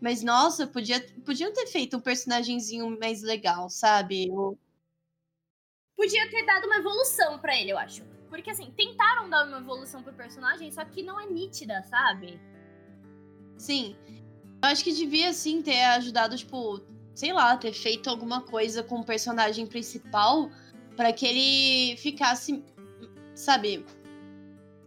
[0.00, 4.28] Mas, nossa, podia, podiam ter feito um personagemzinho mais legal, sabe?
[4.28, 4.58] Eu...
[5.96, 8.04] Podia ter dado uma evolução para ele, eu acho.
[8.28, 12.40] Porque, assim, tentaram dar uma evolução pro personagem, só que não é nítida, sabe?
[13.56, 13.96] Sim.
[14.62, 16.80] Eu acho que devia, sim, ter ajudado, tipo,
[17.14, 20.48] sei lá, ter feito alguma coisa com o personagem principal
[20.96, 22.64] para que ele ficasse,
[23.34, 23.84] sabe,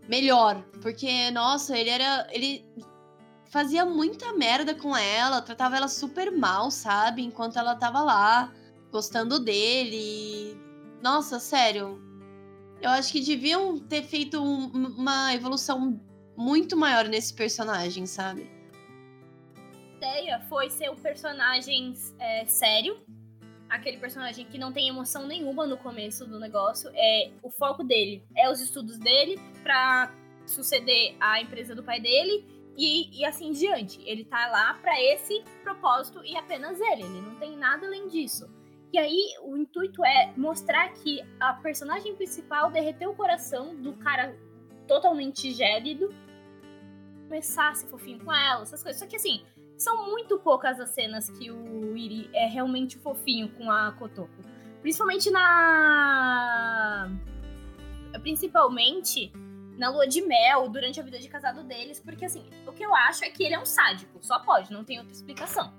[0.07, 0.63] melhor.
[0.81, 2.27] Porque, nossa, ele era.
[2.31, 2.65] Ele
[3.49, 7.21] fazia muita merda com ela, tratava ela super mal, sabe?
[7.21, 8.53] Enquanto ela tava lá,
[8.91, 10.57] gostando dele.
[11.01, 11.99] Nossa, sério.
[12.81, 14.65] Eu acho que deviam ter feito um,
[14.97, 15.99] uma evolução
[16.35, 18.49] muito maior nesse personagem, sabe?
[19.55, 22.97] A ideia foi ser um personagem é, sério.
[23.71, 26.91] Aquele personagem que não tem emoção nenhuma no começo do negócio.
[26.93, 30.13] É o foco dele é os estudos dele para
[30.45, 32.45] suceder a empresa do pai dele
[32.77, 34.01] e, e assim diante.
[34.05, 37.03] Ele tá lá para esse propósito e apenas ele.
[37.03, 38.49] Ele não tem nada além disso.
[38.91, 44.37] E aí o intuito é mostrar que a personagem principal derreteu o coração do cara
[44.85, 46.13] totalmente gélido,
[47.23, 48.99] começar a fofinho com ela, essas coisas.
[48.99, 49.45] Só que assim,
[49.81, 54.31] são muito poucas as cenas que o Iri é realmente fofinho com a Kotoko.
[54.81, 57.09] Principalmente na.
[58.21, 59.31] Principalmente
[59.77, 62.93] na lua de mel, durante a vida de casado deles, porque assim, o que eu
[62.93, 65.73] acho é que ele é um sádico, só pode, não tem outra explicação.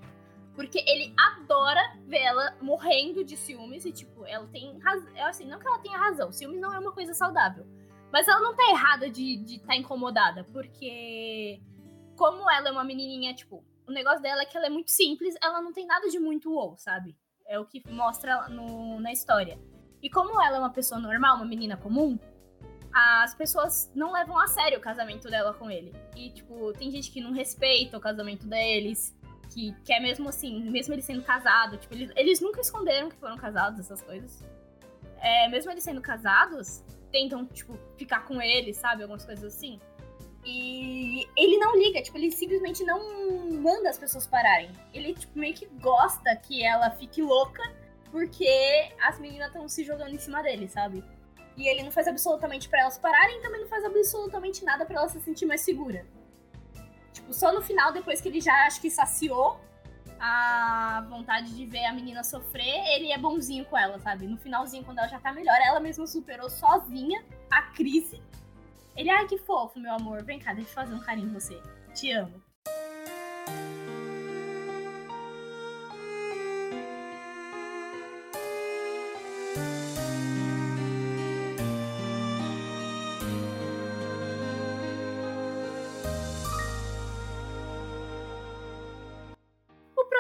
[0.57, 5.13] Porque ele adora ver ela morrendo de ciúmes e, tipo, ela tem razão.
[5.19, 7.65] Assim, não que ela tenha razão, ciúmes não é uma coisa saudável.
[8.13, 11.61] Mas ela não tá errada de estar de tá incomodada, porque
[12.17, 15.35] como ela é uma menininha, tipo, o negócio dela é que ela é muito simples,
[15.43, 17.17] ela não tem nada de muito wow, sabe?
[17.47, 19.59] É o que mostra no, na história.
[20.03, 22.19] E como ela é uma pessoa normal, uma menina comum,
[22.93, 25.95] as pessoas não levam a sério o casamento dela com ele.
[26.17, 29.17] E, tipo, tem gente que não respeita o casamento deles,
[29.53, 33.37] que quer mesmo assim, mesmo ele sendo casado, tipo, eles, eles nunca esconderam que foram
[33.37, 34.43] casados, essas coisas.
[35.19, 39.03] É, mesmo eles sendo casados, tentam, tipo, ficar com ele, sabe?
[39.03, 39.79] Algumas coisas assim.
[40.45, 44.71] E ele não liga, tipo, ele simplesmente não manda as pessoas pararem.
[44.93, 47.63] Ele, tipo, meio que gosta que ela fique louca
[48.11, 51.03] porque as meninas estão se jogando em cima dele, sabe?
[51.57, 55.09] E ele não faz absolutamente para elas pararem também não faz absolutamente nada para ela
[55.09, 56.07] se sentir mais segura.
[57.13, 59.61] Tipo, só no final, depois que ele já acho que saciou
[60.19, 64.27] a vontade de ver a menina sofrer, ele é bonzinho com ela, sabe?
[64.27, 68.23] No finalzinho, quando ela já tá melhor, ela mesma superou sozinha a crise.
[68.97, 70.23] Ele, ai, que fofo, meu amor.
[70.25, 71.61] Vem cá, deixa eu fazer um carinho em você.
[71.95, 72.43] Te amo.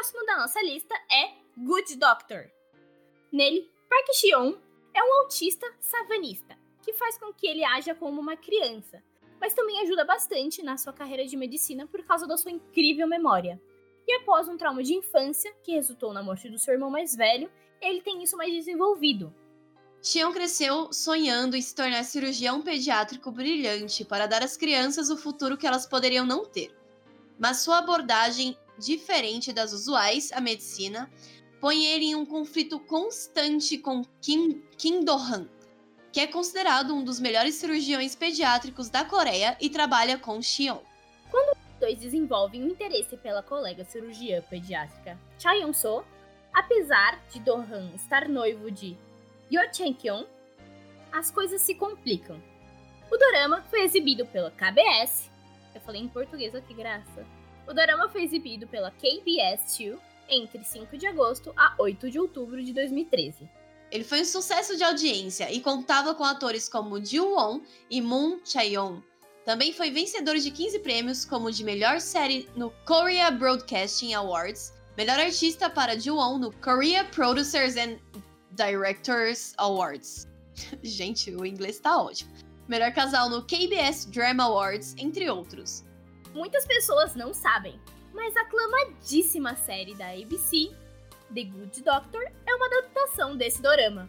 [0.02, 2.50] próximo da nossa lista é Good Doctor.
[3.30, 4.54] Nele, Park Xion
[4.92, 9.02] é um autista savanista, que faz com que ele haja como uma criança,
[9.40, 13.60] mas também ajuda bastante na sua carreira de medicina por causa da sua incrível memória.
[14.06, 17.50] E após um trauma de infância, que resultou na morte do seu irmão mais velho,
[17.80, 19.34] ele tem isso mais desenvolvido.
[20.02, 25.56] Xion cresceu sonhando em se tornar cirurgião pediátrico brilhante para dar às crianças o futuro
[25.56, 26.76] que elas poderiam não ter.
[27.38, 31.10] Mas sua abordagem diferente das usuais à medicina,
[31.60, 35.48] põe ele em um conflito constante com Kim, Kim Do-han,
[36.12, 40.79] que é considerado um dos melhores cirurgiões pediátricos da Coreia e trabalha com Xion.
[41.31, 46.05] Quando os dois desenvolvem um interesse pela colega cirurgiã pediátrica Cha Yong-so,
[46.53, 48.96] apesar de Do-han estar noivo de
[49.51, 50.27] Yo Chen-kyung,
[51.11, 52.42] as coisas se complicam.
[53.11, 55.31] O dorama foi exibido pela KBS.
[55.75, 57.27] Eu falei em português, que graça
[57.66, 59.98] o dorama foi exibido pela KBS2
[60.29, 63.48] entre 5 de agosto a 8 de outubro de 2013.
[63.92, 69.02] Ele foi um sucesso de audiência e contava com atores como Ji-won e Moon Chae-yoon.
[69.44, 75.18] Também foi vencedor de 15 prêmios, como de melhor série no Korea Broadcasting Awards, melhor
[75.18, 77.98] artista para Ji-won no Korea Producers and
[78.52, 80.26] Directors Awards.
[80.83, 82.33] Gente, o inglês tá ótimo.
[82.66, 85.85] Melhor casal no KBS Drama Awards, entre outros.
[86.33, 87.78] Muitas pessoas não sabem,
[88.14, 90.70] mas a aclamadíssima série da ABC,
[91.32, 94.08] The Good Doctor, é uma adaptação desse dorama.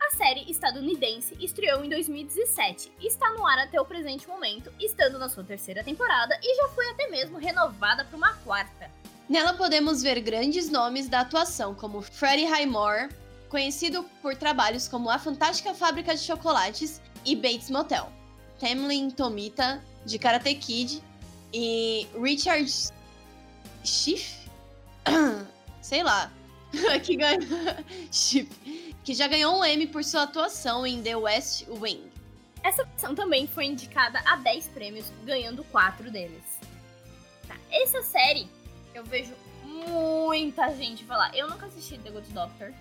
[0.00, 5.18] A série estadunidense estreou em 2017 e está no ar até o presente momento, estando
[5.18, 8.90] na sua terceira temporada e já foi até mesmo renovada para uma quarta.
[9.28, 13.10] Nela podemos ver grandes nomes da atuação, como Freddie Highmore,
[13.48, 18.10] conhecido por trabalhos como A Fantástica Fábrica de Chocolates e Bates Motel,
[18.58, 21.02] Tamlin Tomita, de Karate Kid
[21.52, 22.70] e Richard
[23.84, 24.48] Schiff,
[25.88, 26.30] sei lá,
[27.02, 27.16] que.
[28.12, 32.10] Schiff, que já ganhou um Emmy por sua atuação em The West Wing.
[32.62, 36.42] Essa versão também foi indicada a 10 prêmios, ganhando 4 deles.
[37.46, 38.46] Tá, essa série
[38.94, 39.32] eu vejo
[39.64, 41.34] muita gente falar.
[41.34, 42.72] Eu nunca assisti The Good Doctor.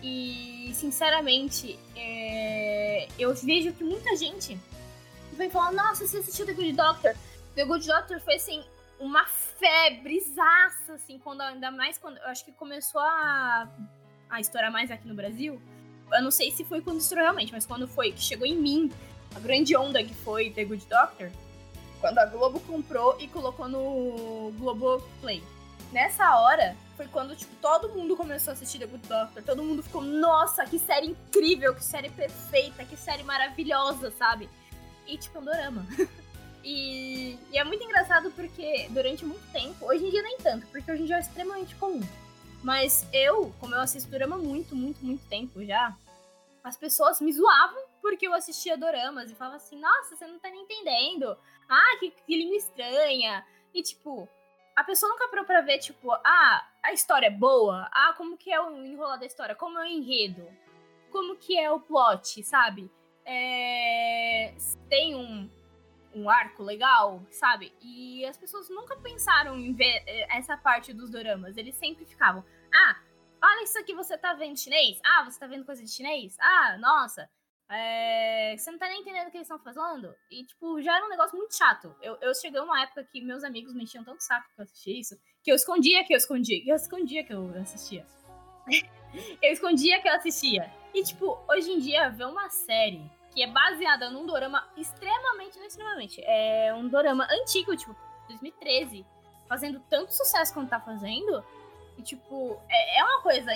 [0.00, 3.08] E, sinceramente, é...
[3.18, 4.56] eu vejo que muita gente
[5.32, 7.16] vem falar: Nossa, você assistiu The Good Doctor?
[7.56, 8.62] The Good Doctor foi assim,
[9.02, 12.18] uma febrezaça, assim, quando ainda mais quando.
[12.18, 13.68] Eu acho que começou a,
[14.30, 15.60] a estourar mais aqui no Brasil.
[16.12, 18.92] Eu não sei se foi quando estourou realmente, mas quando foi, que chegou em mim,
[19.34, 21.30] a grande onda que foi The Good Doctor,
[22.00, 25.42] quando a Globo comprou e colocou no Globo Play.
[25.90, 29.42] Nessa hora, foi quando, tipo, todo mundo começou a assistir The Good Doctor.
[29.42, 34.48] Todo mundo ficou, nossa, que série incrível, que série perfeita, que série maravilhosa, sabe?
[35.06, 35.84] E, tipo, um dorama.
[36.64, 40.90] e, e é muito engraçado porque durante muito tempo, hoje em dia nem tanto, porque
[40.90, 42.02] hoje em dia é extremamente comum.
[42.62, 45.96] Mas eu, como eu assisto dorama muito, muito, muito tempo já,
[46.62, 50.48] as pessoas me zoavam porque eu assistia doramas e falavam assim, nossa, você não tá
[50.48, 51.36] nem entendendo.
[51.68, 53.44] Ah, que, que língua estranha.
[53.74, 54.28] E, tipo,
[54.76, 58.52] a pessoa nunca parou pra ver, tipo, ah, a história é boa, ah, como que
[58.52, 60.46] é o enrolar da história, como é o enredo,
[61.10, 62.90] como que é o plot, sabe?
[63.24, 64.54] É...
[64.88, 65.48] Tem um,
[66.14, 67.72] um arco legal, sabe?
[67.80, 71.56] E as pessoas nunca pensaram em ver eh, essa parte dos doramas.
[71.56, 73.00] Eles sempre ficavam, ah,
[73.42, 75.00] olha isso aqui, você tá vendo chinês?
[75.04, 76.36] Ah, você tá vendo coisa de chinês?
[76.40, 77.28] Ah, nossa,
[77.68, 78.54] é...
[78.56, 80.14] você não tá nem entendendo o que eles estão falando?
[80.30, 81.94] E, tipo, já era um negócio muito chato.
[82.02, 85.00] Eu, eu cheguei uma época que meus amigos me enchiam tanto saco que eu assistia
[85.00, 88.06] isso, que eu escondia que eu escondia, que eu escondia que eu assistia.
[89.42, 90.70] eu escondia que eu assistia.
[90.94, 95.66] E, tipo, hoje em dia, ver uma série que é baseada num dorama extremamente, não
[95.66, 97.96] extremamente, é um dorama antigo, tipo,
[98.28, 99.06] 2013,
[99.48, 101.44] fazendo tanto sucesso quanto tá fazendo,
[101.96, 103.50] e, tipo, é, é uma coisa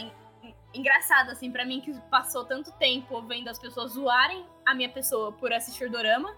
[0.73, 5.33] engraçada, assim, para mim, que passou tanto tempo vendo as pessoas zoarem a minha pessoa
[5.33, 6.35] por assistir dorama,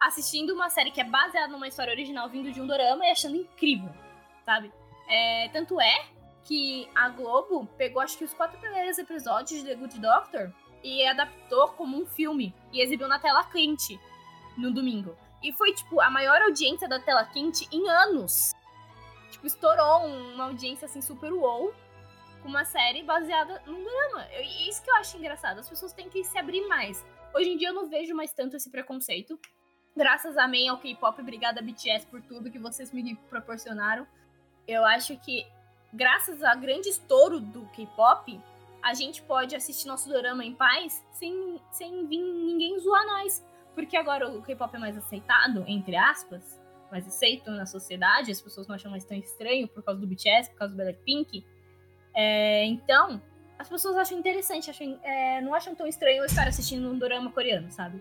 [0.00, 3.36] assistindo uma série que é baseada numa história original vindo de um dorama e achando
[3.36, 3.90] incrível,
[4.44, 4.72] sabe?
[5.08, 6.06] É, tanto é
[6.44, 10.52] que a Globo pegou, acho que os quatro primeiros episódios de The Good Doctor
[10.86, 13.98] e adaptou como um filme e exibiu na tela quente
[14.56, 15.16] no domingo.
[15.42, 18.52] E foi, tipo, a maior audiência da tela quente em anos.
[19.32, 21.74] Tipo, estourou uma audiência, assim, super wow
[22.40, 24.28] com uma série baseada num drama.
[24.40, 25.58] E isso que eu acho engraçado.
[25.58, 27.04] As pessoas têm que se abrir mais.
[27.34, 29.36] Hoje em dia eu não vejo mais tanto esse preconceito.
[29.96, 34.06] Graças a mim ao K-pop, obrigada BTS por tudo que vocês me proporcionaram.
[34.68, 35.44] Eu acho que
[35.92, 38.40] graças ao grande estouro do K-pop,
[38.86, 43.44] a gente pode assistir nosso drama em paz sem, sem vir ninguém zoar nós.
[43.74, 46.56] Porque agora o K-pop é mais aceitado, entre aspas,
[46.88, 50.50] mais aceito na sociedade, as pessoas não acham mais tão estranho por causa do BTS,
[50.50, 51.44] por causa do Blackpink.
[52.14, 53.20] É, então,
[53.58, 57.68] as pessoas acham interessante, acham, é, não acham tão estranho estar assistindo um drama coreano,
[57.72, 58.00] sabe?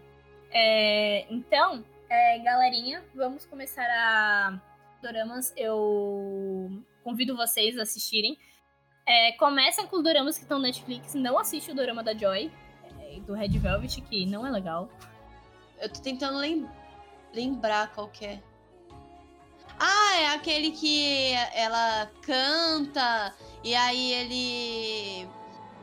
[0.51, 4.61] É, então, é, galerinha, vamos começar a
[5.01, 5.51] doramas.
[5.57, 6.71] Eu
[7.03, 8.37] convido vocês a assistirem.
[9.07, 11.13] É, começam com os doramas que estão no Netflix.
[11.13, 12.51] Não assiste o dorama da Joy,
[12.99, 14.89] é, do Red Velvet, que não é legal.
[15.79, 16.67] Eu tô tentando lem
[17.33, 18.39] lembrar qual é.
[19.77, 25.29] Ah, é aquele que ela canta e aí ele.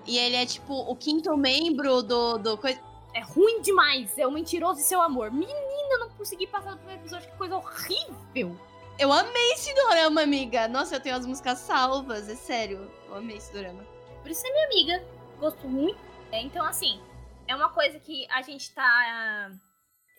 [0.04, 2.38] E ele é tipo o quinto membro do.
[2.38, 2.80] do coisa...
[3.14, 4.16] É ruim demais.
[4.18, 5.30] É o mentiroso e seu amor.
[5.30, 7.30] Menina, não consegui passar do primeiro episódio.
[7.30, 8.56] Que coisa horrível.
[8.98, 10.66] Eu amei esse dorama, amiga.
[10.66, 12.28] Nossa, eu tenho as músicas salvas.
[12.28, 12.90] É sério.
[13.12, 13.84] Eu amei esse dorama.
[14.22, 15.04] Por isso é minha amiga.
[15.38, 16.00] Gosto muito.
[16.32, 16.98] É, então, assim,
[17.46, 19.52] é uma coisa que a gente tá.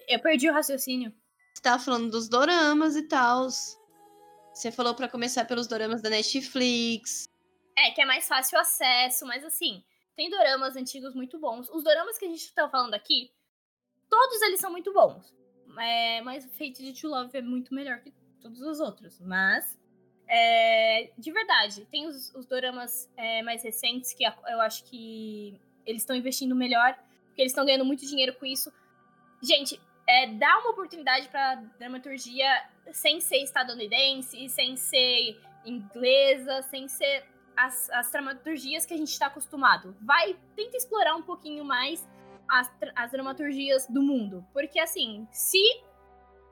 [0.07, 1.11] Eu perdi o raciocínio.
[1.55, 3.47] Você tava falando dos doramas e tal.
[3.49, 7.27] Você falou para começar pelos doramas da Netflix.
[7.75, 9.83] É, que é mais fácil acesso, mas assim,
[10.15, 11.69] tem doramas antigos muito bons.
[11.69, 13.31] Os doramas que a gente tá falando aqui,
[14.07, 15.33] todos eles são muito bons.
[15.79, 19.19] É, mas o Fate de True Love é muito melhor que todos os outros.
[19.19, 19.79] Mas,
[20.35, 26.01] é, de verdade, tem os, os doramas é, mais recentes que eu acho que eles
[26.01, 28.73] estão investindo melhor, porque eles estão ganhando muito dinheiro com isso.
[29.43, 32.47] Gente, é, dá uma oportunidade pra dramaturgia
[32.91, 37.25] sem ser estadunidense, sem ser inglesa, sem ser
[37.55, 39.95] as, as dramaturgias que a gente está acostumado.
[40.01, 42.09] Vai, tenta explorar um pouquinho mais
[42.49, 44.43] as, as dramaturgias do mundo.
[44.51, 45.61] Porque, assim, se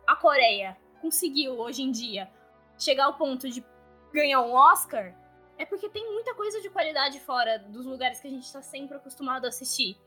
[0.08, 2.30] a Coreia conseguiu, hoje em dia,
[2.78, 3.64] chegar ao ponto de
[4.12, 5.14] ganhar um Oscar,
[5.58, 8.98] é porque tem muita coisa de qualidade fora dos lugares que a gente está sempre
[8.98, 9.98] acostumado a assistir.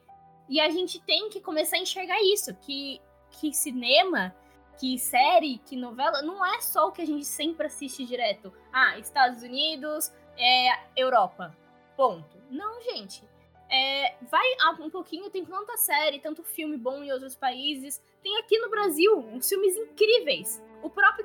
[0.49, 3.01] E a gente tem que começar a enxergar isso, que,
[3.31, 4.35] que cinema,
[4.79, 8.53] que série, que novela, não é só o que a gente sempre assiste direto.
[8.73, 11.57] Ah, Estados Unidos, é Europa.
[11.97, 12.37] Ponto.
[12.51, 13.23] Não, gente.
[13.71, 14.45] É, vai
[14.81, 18.03] um pouquinho, tem tanta série, tanto filme bom em outros países.
[18.23, 20.63] Tem aqui no Brasil uns filmes incríveis.
[20.83, 21.25] O próprio,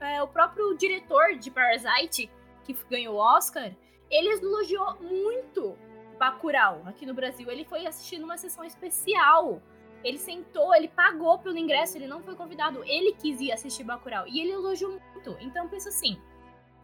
[0.00, 2.30] é, o próprio diretor de Parasite,
[2.64, 3.72] que ganhou o Oscar,
[4.10, 5.76] ele elogiou muito
[6.18, 7.50] Bacurau aqui no Brasil.
[7.50, 9.60] Ele foi assistir numa sessão especial.
[10.02, 12.84] Ele sentou, ele pagou pelo ingresso, ele não foi convidado.
[12.84, 14.26] Ele quis ir assistir Bacurau.
[14.28, 15.36] E ele elogiou muito.
[15.40, 16.18] Então, pensa assim,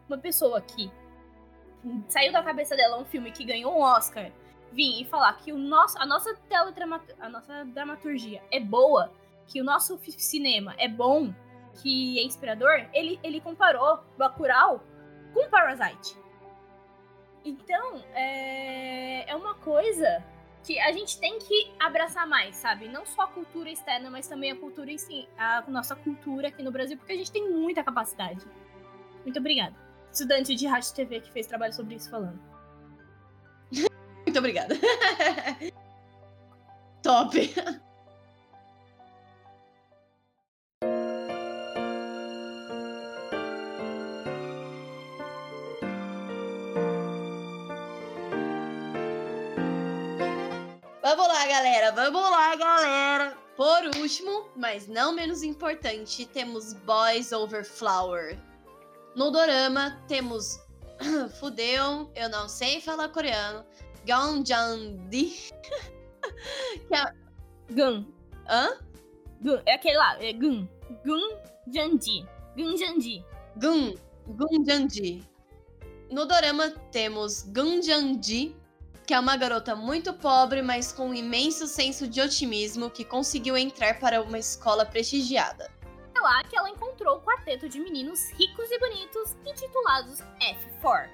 [0.07, 0.91] uma pessoa que
[2.07, 4.31] saiu da cabeça dela um filme que ganhou um Oscar,
[4.71, 6.37] vir e falar que o nosso, a nossa
[7.19, 9.11] a nossa dramaturgia é boa,
[9.47, 11.33] que o nosso cinema é bom,
[11.81, 14.83] que é inspirador, ele, ele comparou Bacurau
[15.33, 16.17] com Parasite.
[17.43, 20.23] Então, é, é uma coisa
[20.63, 22.87] que a gente tem que abraçar mais, sabe?
[22.87, 26.61] Não só a cultura externa, mas também a cultura em si, a nossa cultura aqui
[26.61, 28.45] no Brasil, porque a gente tem muita capacidade.
[29.23, 29.75] Muito obrigada.
[30.11, 32.39] Estudante de rádio TV que fez trabalho sobre isso falando.
[34.23, 34.75] Muito obrigada.
[37.01, 37.81] Top.
[51.51, 51.91] Galera.
[51.91, 53.37] Vamos lá, galera.
[53.57, 58.39] Por último, mas não menos importante, temos Boys Over Flower.
[59.17, 60.57] No dorama, temos
[61.39, 63.65] Fudeu, eu não sei falar coreano.
[64.05, 65.51] Ganjandi.
[67.69, 68.05] Gun.
[68.49, 68.79] Hã?
[69.41, 69.61] Gun.
[69.65, 70.23] É aquele lá.
[70.23, 70.65] É Gun.
[71.05, 71.37] Gun
[71.67, 72.25] Janji.
[72.55, 73.25] Gun Janji.
[73.57, 73.93] Gun.
[74.25, 75.21] Gunjanji.
[76.09, 78.55] No dorama temos Gunjanji,
[79.05, 83.57] que é uma garota muito pobre, mas com um imenso senso de otimismo que conseguiu
[83.57, 85.71] entrar para uma escola prestigiada.
[86.15, 90.19] É lá que ela encontrou o quarteto de meninos ricos e bonitos intitulados
[90.81, 91.09] F4,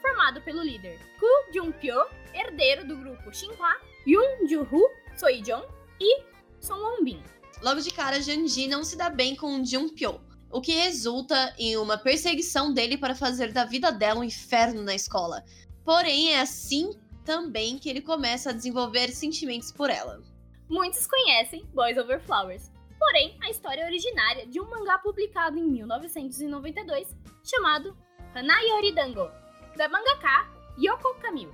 [0.00, 2.04] formado pelo líder Ku Jung-pyo,
[2.34, 5.62] herdeiro do grupo Shinhwa, Yoon Joo-hoo, Soijon
[6.00, 6.22] e
[6.60, 7.22] Song Won-bin.
[7.62, 10.20] Logo de cara, Janji não se dá bem com Jung-pyo,
[10.50, 14.94] o que resulta em uma perseguição dele para fazer da vida dela um inferno na
[14.94, 15.42] escola.
[15.84, 16.90] Porém, é assim
[17.24, 20.22] também que ele começa a desenvolver sentimentos por ela.
[20.68, 25.64] Muitos conhecem Boys Over Flowers, porém a história é originária de um mangá publicado em
[25.64, 27.14] 1992
[27.44, 27.96] chamado
[28.34, 29.30] Hanayori Dango,
[29.76, 31.52] da mangaka Yoko Kamil,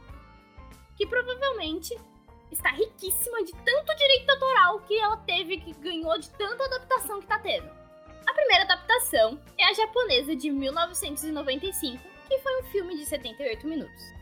[0.96, 1.96] que provavelmente
[2.50, 7.26] está riquíssima de tanto direito autoral que ela teve, que ganhou de tanta adaptação que
[7.26, 7.68] tá tendo.
[8.26, 14.17] A primeira adaptação é a japonesa de 1995, que foi um filme de 78 minutos.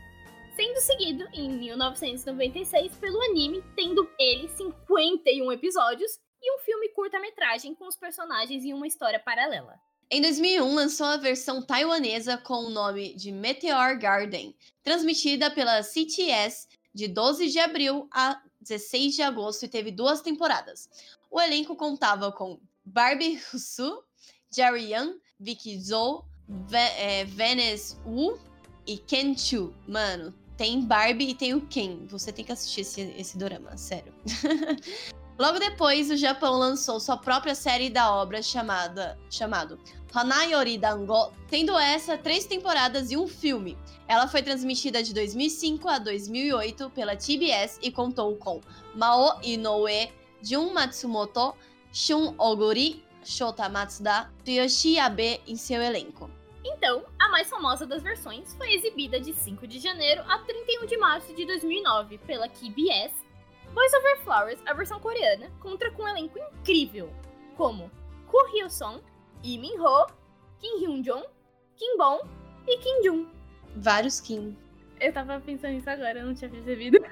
[0.57, 7.87] Sendo seguido em 1996 pelo anime, tendo ele 51 episódios e um filme curta-metragem com
[7.87, 9.79] os personagens em uma história paralela.
[10.09, 16.67] Em 2001, lançou a versão taiwanesa com o nome de Meteor Garden, transmitida pela CTS
[16.91, 20.89] de 12 de abril a 16 de agosto e teve duas temporadas.
[21.29, 24.03] O elenco contava com Barbie Husu,
[24.51, 26.25] Jerry Young, Vicky Zhou,
[26.97, 28.39] é, Venice Wu
[28.87, 29.71] e Ken Chu.
[29.87, 32.05] Mano, tem Barbie e tem o Ken.
[32.07, 34.13] Você tem que assistir esse, esse dorama, sério.
[35.39, 39.79] Logo depois, o Japão lançou sua própria série da obra chamada chamado
[40.11, 43.77] Hanayori Dango, tendo essa três temporadas e um filme.
[44.07, 48.61] Ela foi transmitida de 2005 a 2008 pela TBS e contou com
[48.95, 50.09] Mao Inoue,
[50.41, 51.53] Jun Matsumoto,
[51.91, 56.31] Shun Oguri, Shota Matsuda e Yoshi Abe em seu elenco.
[56.69, 60.97] Então, a mais famosa das versões foi exibida de 5 de janeiro a 31 de
[60.97, 63.13] março de 2009 pela KBS.
[63.73, 67.09] Boys Over Flowers, a versão coreana, conta com um elenco incrível,
[67.55, 67.89] como
[68.27, 69.01] Koo Hyo-song,
[69.43, 70.07] Lee Min-ho,
[70.59, 71.25] Kim Hyun-jong,
[71.75, 72.19] Kim Bom
[72.67, 73.27] e Kim Jun.
[73.75, 74.57] Vários Kim.
[74.99, 76.97] Eu tava pensando nisso agora, eu não tinha percebido.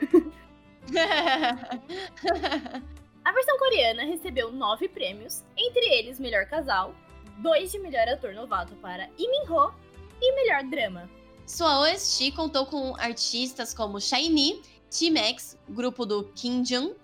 [3.24, 6.94] A versão coreana recebeu nove prêmios, entre eles Melhor Casal,
[7.38, 9.74] dois de Melhor Ator Novato para Lee Min-ho
[10.22, 11.10] e Melhor Drama.
[11.46, 16.96] Sua OST contou com artistas como Shiny, T-Max, grupo do Kim Jung,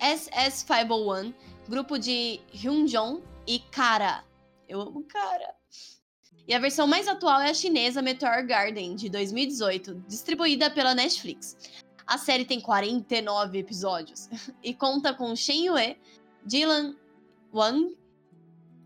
[0.00, 1.34] SS501,
[1.68, 4.24] grupo de Hyunjong e Kara.
[4.68, 5.54] Eu amo Kara.
[6.48, 11.56] E a versão mais atual é a chinesa Meteor Garden, de 2018, distribuída pela Netflix.
[12.06, 14.28] A série tem 49 episódios
[14.62, 15.96] e conta com Shen Yue,
[16.44, 16.94] Dylan
[17.52, 17.96] Wang.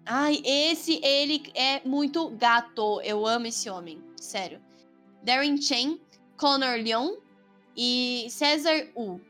[0.06, 3.00] Ai, esse, ele é muito gato.
[3.02, 4.60] Eu amo esse homem, sério.
[5.22, 6.00] Darren Chen,
[6.36, 7.16] Connor Leon
[7.76, 9.20] e Cesar Wu.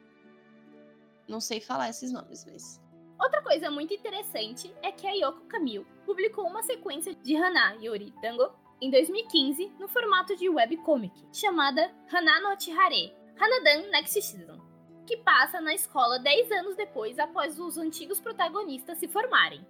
[1.29, 2.81] Não sei falar esses nomes, mas.
[3.21, 8.15] Outra coisa muito interessante é que a Yoko Kamil publicou uma sequência de Hana Yori
[8.23, 8.51] Dango
[8.81, 14.59] em 2015 no formato de webcomic, chamada Hana no Chihare, Hanadan Next Season,
[15.07, 19.65] que passa na escola 10 anos depois após os antigos protagonistas se formarem.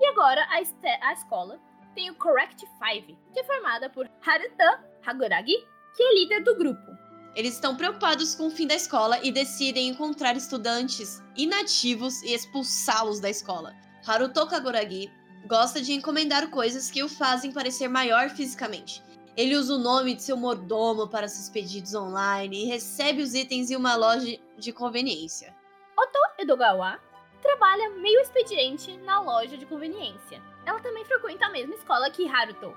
[0.00, 1.60] E agora a, a escola
[1.94, 5.56] tem o Correct Five, que é formada por Haruta Haguragi,
[5.94, 6.90] que é líder do grupo.
[7.34, 13.20] Eles estão preocupados com o fim da escola e decidem encontrar estudantes inativos e expulsá-los
[13.20, 13.74] da escola.
[14.06, 15.12] Haruto Kaguragi
[15.46, 19.02] gosta de encomendar coisas que o fazem parecer maior fisicamente.
[19.36, 23.70] Ele usa o nome de seu mordomo para seus pedidos online e recebe os itens
[23.70, 25.54] em uma loja de conveniência.
[25.96, 26.98] Oto Edogawa
[27.40, 30.42] trabalha meio expediente na loja de conveniência.
[30.64, 32.76] Ela também frequenta a mesma escola que Haruto.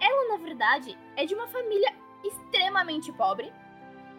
[0.00, 1.92] Ela, na verdade, é de uma família
[2.24, 3.52] extremamente pobre,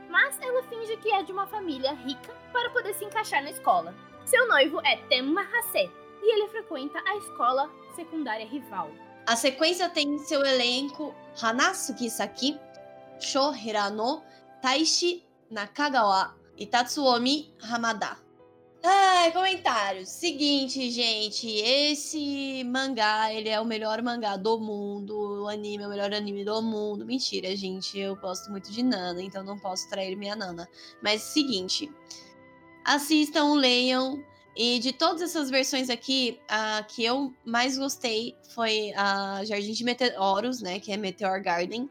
[0.10, 3.96] mas ela finge que é de uma família rica para poder se encaixar na escola.
[4.26, 5.92] Seu noivo é Temma Hase
[6.22, 8.92] e ele frequenta a escola secundária rival.
[9.26, 12.60] A sequência tem em seu elenco Hanasuki Saki,
[13.20, 14.24] Sho Hirano,
[14.62, 18.18] Taishi Nakagawa e Tatsuomi Hamada.
[18.84, 20.10] Ai, comentários.
[20.10, 25.90] Seguinte, gente, esse mangá, ele é o melhor mangá do mundo, o anime é o
[25.90, 27.06] melhor anime do mundo.
[27.06, 30.68] Mentira, gente, eu gosto muito de Nana, então não posso trair minha Nana.
[31.02, 31.92] Mas seguinte,
[32.84, 34.24] assistam, leiam,
[34.56, 39.84] e de todas essas versões aqui, a que eu mais gostei foi a Jardim de
[39.84, 41.90] Meteoros, né, que é Meteor Garden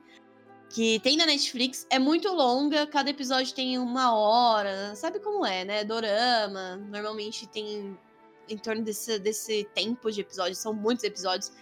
[0.70, 5.64] que tem na Netflix, é muito longa, cada episódio tem uma hora, sabe como é,
[5.64, 5.84] né?
[5.84, 7.98] Dorama, normalmente tem
[8.48, 11.52] em torno desse, desse tempo de episódios, são muitos episódios.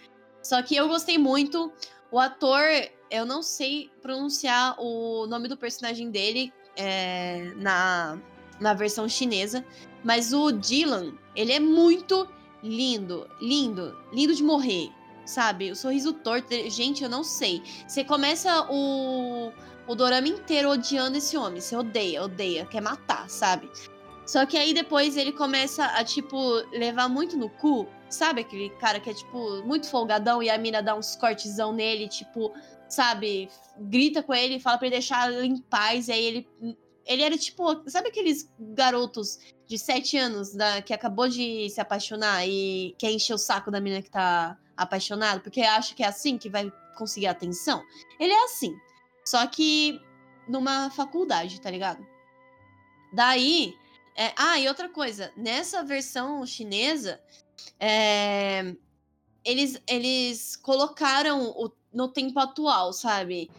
[0.43, 1.71] Só que eu gostei muito.
[2.11, 2.61] O ator,
[3.09, 8.19] eu não sei pronunciar o nome do personagem dele é, na,
[8.59, 9.65] na versão chinesa,
[10.03, 12.27] mas o Dylan, ele é muito
[12.61, 14.91] lindo, lindo, lindo de morrer
[15.29, 15.71] sabe?
[15.71, 16.53] O sorriso torto.
[16.69, 17.61] Gente, eu não sei.
[17.87, 19.51] Você começa o,
[19.87, 21.61] o dorama inteiro odiando esse homem.
[21.61, 23.69] Você odeia, odeia, quer matar, sabe?
[24.25, 26.37] Só que aí depois ele começa a, tipo,
[26.71, 27.87] levar muito no cu.
[28.09, 32.07] Sabe aquele cara que é, tipo, muito folgadão e a mina dá uns cortezão nele,
[32.07, 32.51] tipo,
[32.87, 33.49] sabe?
[33.77, 36.07] Grita com ele, fala pra ele deixar ele em paz.
[36.07, 36.47] E aí ele.
[37.05, 37.89] Ele era tipo.
[37.89, 43.33] Sabe aqueles garotos de sete anos da, que acabou de se apaixonar e quer encher
[43.33, 47.27] o saco da mina que tá apaixonado, porque acha que é assim que vai conseguir
[47.27, 47.83] atenção.
[48.19, 48.75] Ele é assim.
[49.25, 50.01] Só que
[50.47, 52.05] numa faculdade, tá ligado?
[53.13, 53.75] Daí.
[54.15, 54.33] É...
[54.35, 55.31] ah, e outra coisa.
[55.37, 57.21] Nessa versão chinesa,
[57.79, 58.75] é...
[59.45, 61.71] eles, eles colocaram o...
[61.93, 63.49] no tempo atual, sabe?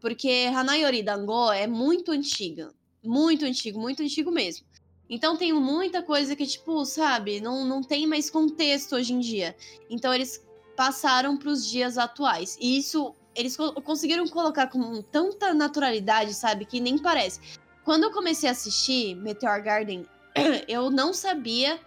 [0.00, 2.72] Porque Hanayori Dango é muito antiga.
[3.02, 4.66] Muito antigo, muito antigo mesmo.
[5.08, 9.56] Então tem muita coisa que, tipo, sabe, não, não tem mais contexto hoje em dia.
[9.90, 10.42] Então eles
[10.76, 12.56] passaram para os dias atuais.
[12.60, 17.40] E isso eles co conseguiram colocar com tanta naturalidade, sabe, que nem parece.
[17.84, 20.06] Quando eu comecei a assistir Meteor Garden,
[20.68, 21.78] eu não sabia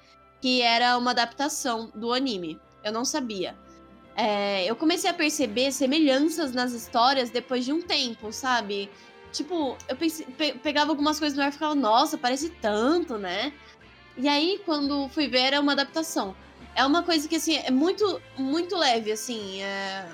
[0.42, 2.60] que era uma adaptação do anime.
[2.84, 3.56] Eu não sabia.
[4.16, 8.90] É, eu comecei a perceber semelhanças nas histórias depois de um tempo, sabe?
[9.32, 13.54] Tipo, eu pensei, pe pegava algumas coisas no ar e ficava, nossa, parece tanto, né?
[14.18, 16.36] E aí, quando fui ver, era uma adaptação
[16.78, 19.62] é uma coisa que, assim, é muito, muito leve, assim.
[19.64, 20.08] É...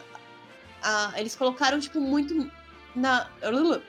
[0.81, 2.49] A, eles colocaram, tipo, muito.
[2.95, 3.29] Na,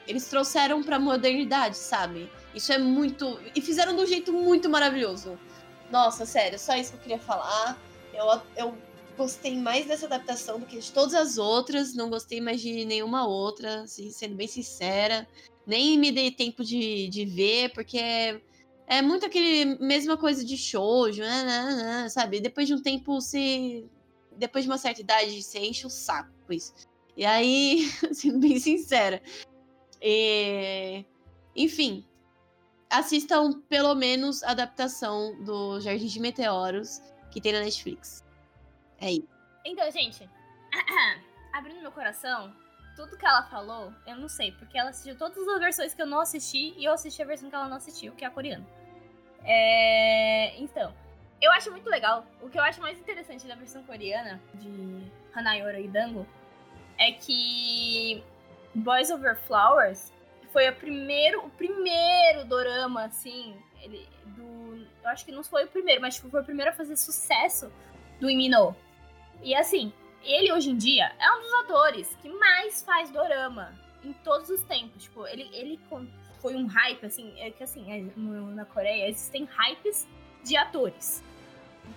[0.08, 2.28] eles trouxeram pra modernidade, sabe?
[2.52, 3.40] Isso é muito.
[3.54, 5.38] E fizeram de um jeito muito maravilhoso.
[5.90, 7.78] Nossa, sério, só isso que eu queria falar.
[8.12, 8.76] Eu, eu
[9.16, 11.94] gostei mais dessa adaptação do que de todas as outras.
[11.94, 15.28] Não gostei mais de nenhuma outra, assim, sendo bem sincera.
[15.64, 18.40] Nem me dei tempo de, de ver, porque
[18.86, 22.40] é muito aquele mesma coisa de shoujo, né, né, né, sabe?
[22.40, 23.88] Depois de um tempo, se
[24.36, 26.74] depois de uma certa idade, você enche o saco com isso.
[27.16, 29.22] E aí, sendo bem sincera,
[30.02, 31.04] e...
[31.54, 32.04] enfim,
[32.90, 38.24] assistam pelo menos a adaptação do Jardim de Meteoros que tem na Netflix.
[39.00, 39.28] É isso.
[39.64, 40.28] Então, gente,
[41.52, 42.54] abrindo meu coração,
[42.96, 46.06] tudo que ela falou, eu não sei, porque ela assistiu todas as versões que eu
[46.06, 48.66] não assisti e eu assisti a versão que ela não assistiu, que é a coreana.
[49.44, 50.56] É...
[50.58, 50.94] Então,
[51.40, 52.24] eu acho muito legal.
[52.40, 56.26] O que eu acho mais interessante da versão coreana de Hanayora e Dango
[56.96, 58.22] é que
[58.74, 60.12] Boys Over Flowers
[60.52, 65.68] foi o primeiro, o primeiro dorama, assim, ele, do, eu acho que não foi o
[65.68, 67.72] primeiro, mas foi o primeiro a fazer sucesso
[68.20, 68.74] do Imino.
[69.42, 69.92] E assim,
[70.24, 73.72] ele hoje em dia é um dos atores que mais faz dorama
[74.04, 75.02] em todos os tempos.
[75.04, 75.80] Tipo, ele, ele
[76.40, 78.04] foi um hype, assim, é que assim, é,
[78.54, 80.06] na Coreia existem hypes
[80.42, 81.22] de atores.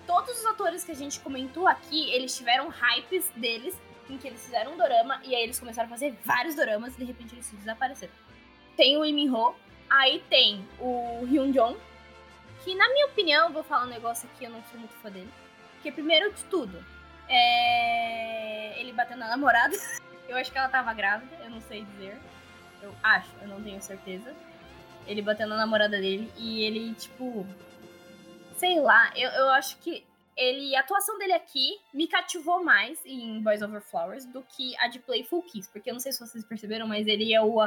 [0.06, 3.76] Todos os atores que a gente comentou aqui, eles tiveram hypes deles
[4.08, 6.98] em que eles fizeram um dorama e aí eles começaram a fazer vários doramas e
[6.98, 8.12] de repente eles desapareceram.
[8.76, 9.54] Tem o Lee Min Ho,
[9.90, 11.78] aí tem o Hyun Jong,
[12.64, 15.30] que na minha opinião, vou falar um negócio aqui, eu não sou muito fã dele.
[15.74, 16.84] Porque primeiro de tudo,
[17.28, 18.80] é...
[18.80, 19.76] Ele bateu na namorada.
[20.28, 22.18] Eu acho que ela tava grávida, eu não sei dizer.
[22.82, 24.36] Eu acho, eu não tenho certeza.
[25.06, 27.46] Ele bateu na namorada dele e ele, tipo.
[28.54, 30.04] Sei lá, eu, eu acho que
[30.36, 30.76] ele.
[30.76, 34.98] A atuação dele aqui me cativou mais em Boys Over Flowers do que a de
[34.98, 35.66] Playful Kiss.
[35.72, 37.66] Porque eu não sei se vocês perceberam, mas ele é o.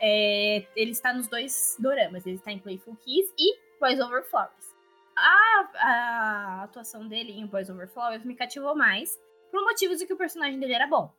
[0.00, 2.26] É, ele está nos dois doramas.
[2.26, 4.71] Ele está em Playful Kiss e Boys Over Flowers
[5.16, 9.18] a, a atuação dele em Boys Over Flowers me cativou mais
[9.50, 11.12] por motivos de que o personagem dele era bom.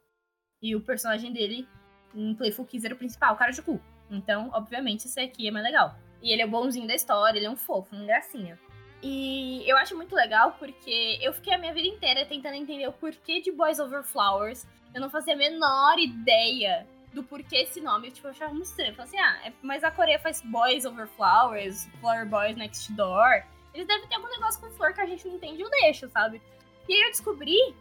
[0.62, 1.68] E o personagem dele
[2.16, 3.80] em Playful Kiss era o principal, o cara de cu.
[4.10, 5.96] Então, obviamente, esse aqui é mais legal.
[6.22, 8.58] E ele é o bonzinho da história, ele é um fofo, um gracinha.
[9.02, 12.94] E eu acho muito legal porque eu fiquei a minha vida inteira tentando entender o
[12.94, 14.66] porquê de Boys Over Flowers.
[14.94, 18.08] Eu não fazia a menor ideia do porquê esse nome.
[18.08, 18.92] Eu, tipo, eu achava muito estranho.
[18.92, 22.94] Eu falei assim, ah, é, mas a Coreia faz Boys Over Flowers, Flower Boys Next
[22.94, 23.44] Door.
[23.74, 26.42] Eles devem ter algum negócio com flor que a gente não entende eu deixo, sabe?
[26.88, 27.76] E aí eu descobri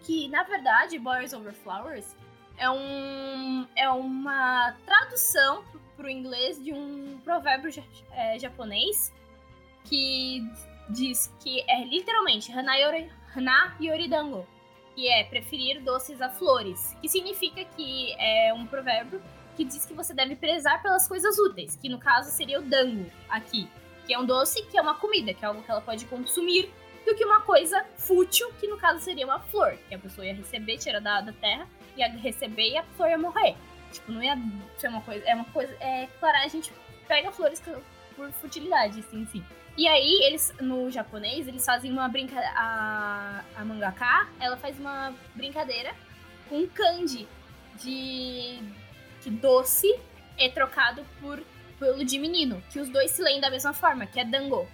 [0.00, 2.16] que, na verdade, Boys Over Flowers
[2.56, 5.64] é, um, é uma tradução
[5.96, 7.70] pro inglês de um provérbio
[8.12, 9.12] é, japonês
[9.84, 10.42] que
[10.88, 14.46] diz que é literalmente Hana, yori, hana Yoridango,
[14.94, 19.22] que é preferir doces a flores, que significa que é um provérbio
[19.56, 23.10] que diz que você deve prezar pelas coisas úteis, que no caso seria o dango
[23.28, 23.68] aqui,
[24.06, 26.72] que é um doce que é uma comida, que é algo que ela pode consumir,
[27.04, 30.34] do que uma coisa fútil, que no caso seria uma flor, que a pessoa ia
[30.34, 33.56] receber, tirar da, da terra, ia receber e a flor ia morrer.
[33.92, 34.36] Tipo, não ia
[34.78, 35.24] ser uma coisa.
[35.26, 35.72] É uma coisa.
[35.80, 36.72] É claro, a gente
[37.06, 37.62] pega flores
[38.16, 39.44] por futilidade, assim, sim.
[39.76, 42.52] E aí, eles, no japonês, eles fazem uma brincadeira.
[42.56, 45.94] A, a mangaka, ela faz uma brincadeira
[46.48, 47.26] com kanji
[47.76, 48.58] de.
[49.22, 49.98] que doce
[50.38, 51.42] é trocado por
[51.82, 54.68] pelo de menino, que os dois se leem da mesma forma, que é dango.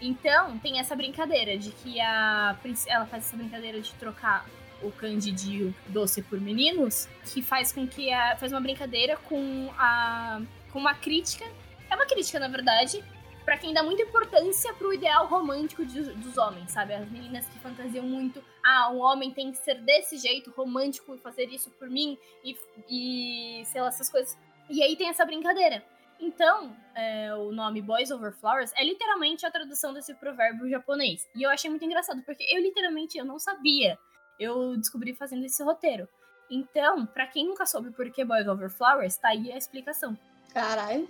[0.00, 4.46] Então, tem essa brincadeira de que a ela faz essa brincadeira de trocar
[4.82, 9.70] o kanji de doce por meninos, que faz com que a, faz uma brincadeira com
[9.78, 10.40] a
[10.72, 11.44] com uma crítica,
[11.90, 13.02] é uma crítica na verdade,
[13.44, 16.92] para quem dá muita importância pro ideal romântico de, dos homens, sabe?
[16.92, 21.18] As meninas que fantasiam muito, ah, um homem tem que ser desse jeito, romântico, e
[21.18, 22.56] fazer isso por mim, e,
[22.90, 24.36] e sei lá, essas coisas.
[24.68, 25.82] E aí tem essa brincadeira.
[26.18, 31.28] Então, é, o nome Boys Over Flowers é literalmente a tradução desse provérbio japonês.
[31.34, 33.98] E eu achei muito engraçado, porque eu literalmente eu não sabia.
[34.38, 36.08] Eu descobri fazendo esse roteiro.
[36.50, 40.16] Então, para quem nunca soube por que Boys Over Flowers, tá aí a explicação.
[40.52, 41.08] Caralho.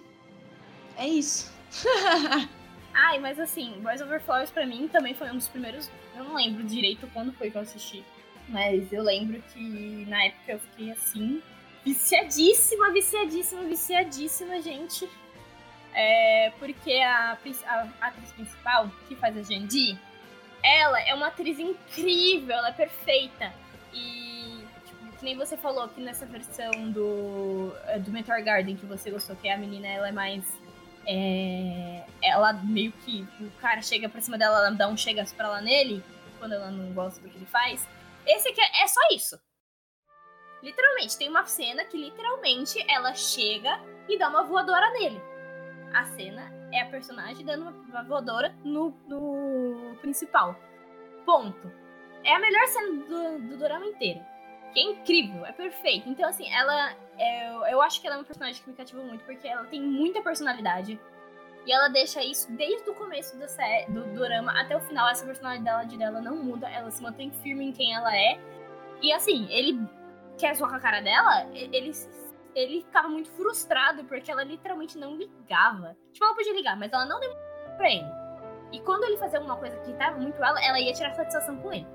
[0.97, 1.53] É isso.
[2.93, 5.91] Ai, mas assim, Boys Over Flowers pra mim também foi um dos primeiros.
[6.17, 8.03] Eu não lembro direito quando foi que eu assisti.
[8.49, 11.43] Mas eu lembro que na época eu fiquei assim,
[11.87, 15.09] viciadíssima, viciadíssima, viciadíssima, gente.
[15.95, 19.97] É, porque a, a, a, atriz principal, que faz a Jandy,
[20.63, 23.55] ela é uma atriz incrível, ela é perfeita.
[23.95, 28.85] E, tipo, que nem você falou que nessa versão do, é, do Meteor Garden que
[28.85, 30.45] você gostou, que a menina ela é mais
[31.07, 33.27] é, ela meio que.
[33.41, 36.03] O cara chega pra cima dela, ela dá um chega pra lá nele,
[36.41, 37.87] quando ela não gosta do que ele faz.
[38.27, 39.46] Esse aqui é, é só isso.
[40.67, 45.23] Literalmente, tem uma cena que literalmente ela chega e dá uma voadora nele.
[45.95, 50.57] A cena é a personagem dando uma voadora no, no principal.
[51.25, 51.71] Ponto.
[52.25, 54.19] É a melhor cena do, do drama inteiro.
[54.75, 56.09] Que é incrível, é perfeito.
[56.09, 59.25] Então, assim, ela é, eu acho que ela é uma personagem que me cativou muito,
[59.25, 60.99] porque ela tem muita personalidade.
[61.65, 65.09] E ela deixa isso desde o começo do, série, do drama até o final.
[65.09, 68.37] Essa personalidade dela não muda, ela se mantém firme em quem ela é.
[69.01, 69.79] E assim, ele
[70.39, 71.93] quer zoar com a cara dela, ele,
[72.55, 75.97] ele ficava muito frustrado porque ela literalmente não ligava.
[76.13, 77.31] Tipo, ela podia ligar, mas ela não deu
[77.77, 78.07] pra ele.
[78.73, 81.73] E quando ele fazia alguma coisa que irritava muito ela, ela ia tirar satisfação com
[81.73, 81.87] ele.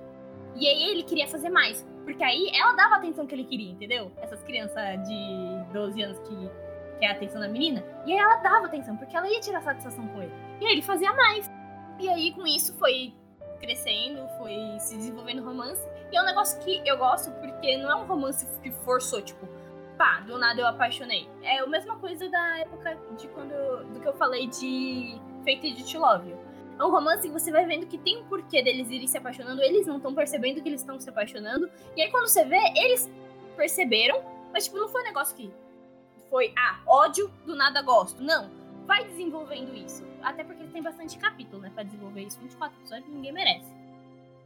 [0.55, 1.85] E aí ele queria fazer mais.
[2.03, 4.11] Porque aí ela dava a atenção que ele queria, entendeu?
[4.17, 6.49] Essas crianças de 12 anos que
[6.99, 7.83] quer a atenção da menina.
[8.05, 10.33] E aí ela dava atenção, porque ela ia tirar satisfação com ele.
[10.59, 11.49] E aí ele fazia mais.
[11.99, 13.13] E aí com isso foi
[13.59, 15.81] crescendo, foi se desenvolvendo romance.
[16.11, 19.47] E é um negócio que eu gosto porque não é um romance que forçou, tipo,
[19.97, 21.29] pá, do nada eu apaixonei.
[21.41, 23.93] É a mesma coisa da época de quando.
[23.93, 26.35] do que eu falei de Fate de Love
[26.81, 29.61] é um romance que você vai vendo que tem um porquê deles irem se apaixonando,
[29.61, 31.69] eles não estão percebendo que eles estão se apaixonando.
[31.95, 33.09] E aí quando você vê, eles
[33.55, 35.51] perceberam, mas tipo, não foi um negócio que
[36.27, 38.23] foi, ah, ódio, do nada gosto.
[38.23, 38.49] Não.
[38.87, 40.03] Vai desenvolvendo isso.
[40.23, 42.39] Até porque tem bastante capítulo, né, pra desenvolver isso.
[42.39, 43.71] 24 episódios ninguém merece.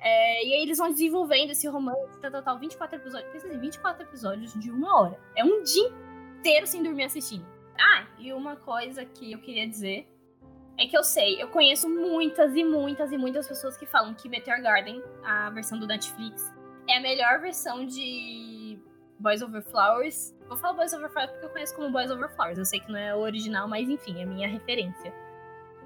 [0.07, 3.31] É, e aí eles vão desenvolvendo esse romance, tal, tal, 24 episódios.
[3.31, 5.19] Pensa assim, 24 episódios de uma hora.
[5.35, 5.91] É um dia
[6.37, 7.43] inteiro sem dormir assistindo.
[7.75, 10.07] Ah, e uma coisa que eu queria dizer
[10.77, 14.29] é que eu sei, eu conheço muitas e muitas e muitas pessoas que falam que
[14.29, 16.53] Meteor Garden, a versão do Netflix,
[16.87, 18.77] é a melhor versão de
[19.17, 20.37] Boys Over Flowers.
[20.47, 22.59] Vou falar Boys Over Flowers porque eu conheço como Boys Over Flowers.
[22.59, 25.11] Eu sei que não é o original, mas enfim, é minha referência.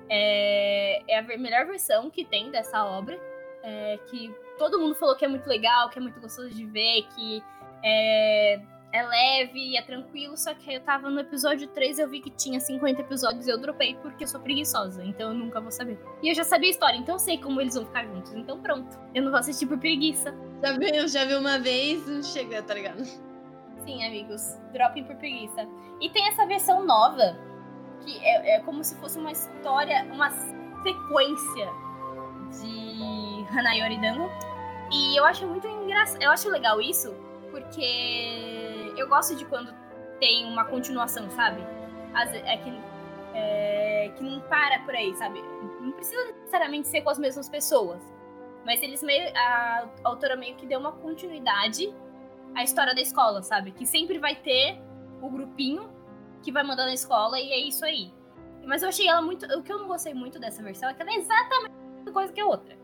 [0.10, 3.29] É, é a melhor versão que tem dessa obra.
[3.64, 7.08] É, que todo mundo falou que é muito legal, que é muito gostoso de ver,
[7.16, 7.44] que
[7.84, 12.22] é, é leve e é tranquilo, só que eu tava no episódio 3 eu vi
[12.22, 15.72] que tinha 50 episódios e eu dropei porque eu sou preguiçosa, então eu nunca vou
[15.72, 16.00] saber.
[16.24, 18.60] E eu já sabia a história, então eu sei como eles vão ficar juntos, então
[18.60, 18.98] pronto.
[19.14, 20.34] Eu não vou assistir por preguiça.
[20.64, 23.04] Já viu, já viu uma vez, não chega, tá ligado?
[23.86, 24.42] Sim, amigos.
[24.74, 25.68] Dropem por preguiça.
[26.02, 27.38] E tem essa versão nova,
[28.02, 31.70] que é, é como se fosse uma história, uma sequência
[32.62, 32.89] de
[33.50, 34.30] Hanayori Dango.
[34.92, 36.22] E eu acho muito engraçado.
[36.22, 37.14] Eu acho legal isso,
[37.52, 39.74] porque eu gosto de quando
[40.20, 41.62] tem uma continuação, sabe?
[42.14, 42.82] As, é que,
[43.34, 45.42] é, que não para por aí, sabe?
[45.80, 48.02] Não precisa necessariamente ser com as mesmas pessoas.
[48.66, 49.30] Mas eles meio.
[49.36, 51.94] A, a autora meio que deu uma continuidade
[52.56, 53.72] à história da escola, sabe?
[53.72, 54.80] Que sempre vai ter
[55.22, 55.90] o grupinho
[56.42, 58.12] que vai mandar na escola e é isso aí.
[58.66, 59.46] Mas eu achei ela muito.
[59.58, 62.12] O que eu não gostei muito dessa versão é que ela é exatamente a mesma
[62.12, 62.79] coisa que a outra.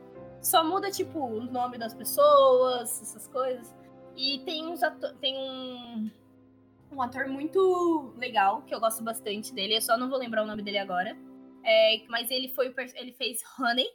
[0.45, 3.75] Só muda, tipo, o nome das pessoas, essas coisas.
[4.15, 4.79] E tem uns
[5.19, 6.11] tem um,
[6.91, 9.77] um ator muito legal, que eu gosto bastante dele.
[9.77, 11.17] Eu só não vou lembrar o nome dele agora.
[11.63, 13.87] É, mas ele foi ele fez Honey.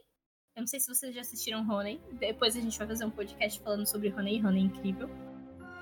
[0.57, 2.01] Eu não sei se vocês já assistiram Honey.
[2.15, 4.45] Depois a gente vai fazer um podcast falando sobre Honey.
[4.45, 5.09] Honey é incrível.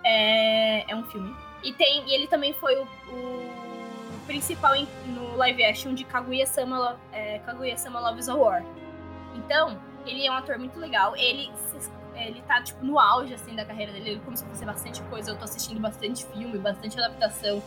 [0.05, 1.35] É, é um filme.
[1.65, 7.01] E tem e ele também foi o, o principal em, no live action de Kaguya-sama
[7.11, 8.63] é, Kaguya-sama Love is a War.
[9.35, 11.17] Então, ele é um ator muito legal.
[11.17, 11.51] Ele
[12.21, 14.11] ele tá, tipo, no auge, assim, da carreira dele.
[14.11, 15.31] Ele começou a fazer bastante coisa.
[15.31, 17.63] Eu tô assistindo bastante filme, bastante adaptação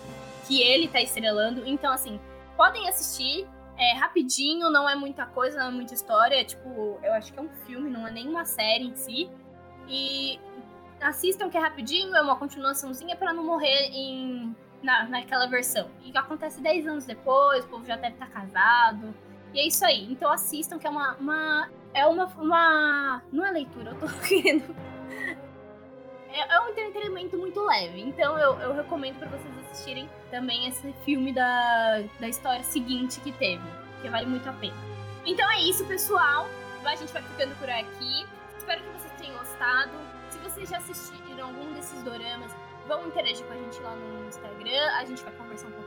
[0.47, 1.65] que ele tá estrelando.
[1.65, 2.19] Então, assim,
[2.57, 3.47] podem assistir.
[3.77, 6.35] É rapidinho, não é muita coisa, não é muita história.
[6.35, 9.29] É, tipo, eu acho que é um filme, não é nem uma série em si.
[9.87, 10.39] E
[10.99, 15.89] assistam que é rapidinho, é uma continuaçãozinha para não morrer em, na, naquela versão.
[16.03, 19.15] E acontece 10 anos depois, o povo já deve estar tá casado.
[19.53, 20.11] E é isso aí.
[20.11, 23.21] Então assistam, que é uma, uma é uma, uma.
[23.31, 24.75] Não é leitura, eu tô querendo.
[26.29, 28.01] É, é um entretenimento muito leve.
[28.01, 33.31] Então eu, eu recomendo para vocês assistirem também esse filme da, da história seguinte que
[33.33, 33.63] teve.
[34.01, 34.75] Que vale muito a pena.
[35.25, 36.47] Então é isso, pessoal.
[36.83, 38.25] A gente vai ficando por aqui.
[38.57, 39.91] Espero que vocês tenham gostado.
[40.29, 42.51] Se vocês já assistiram algum desses doramas,
[42.87, 44.91] vão interagir com a gente lá no Instagram.
[44.97, 45.80] A gente vai conversar um com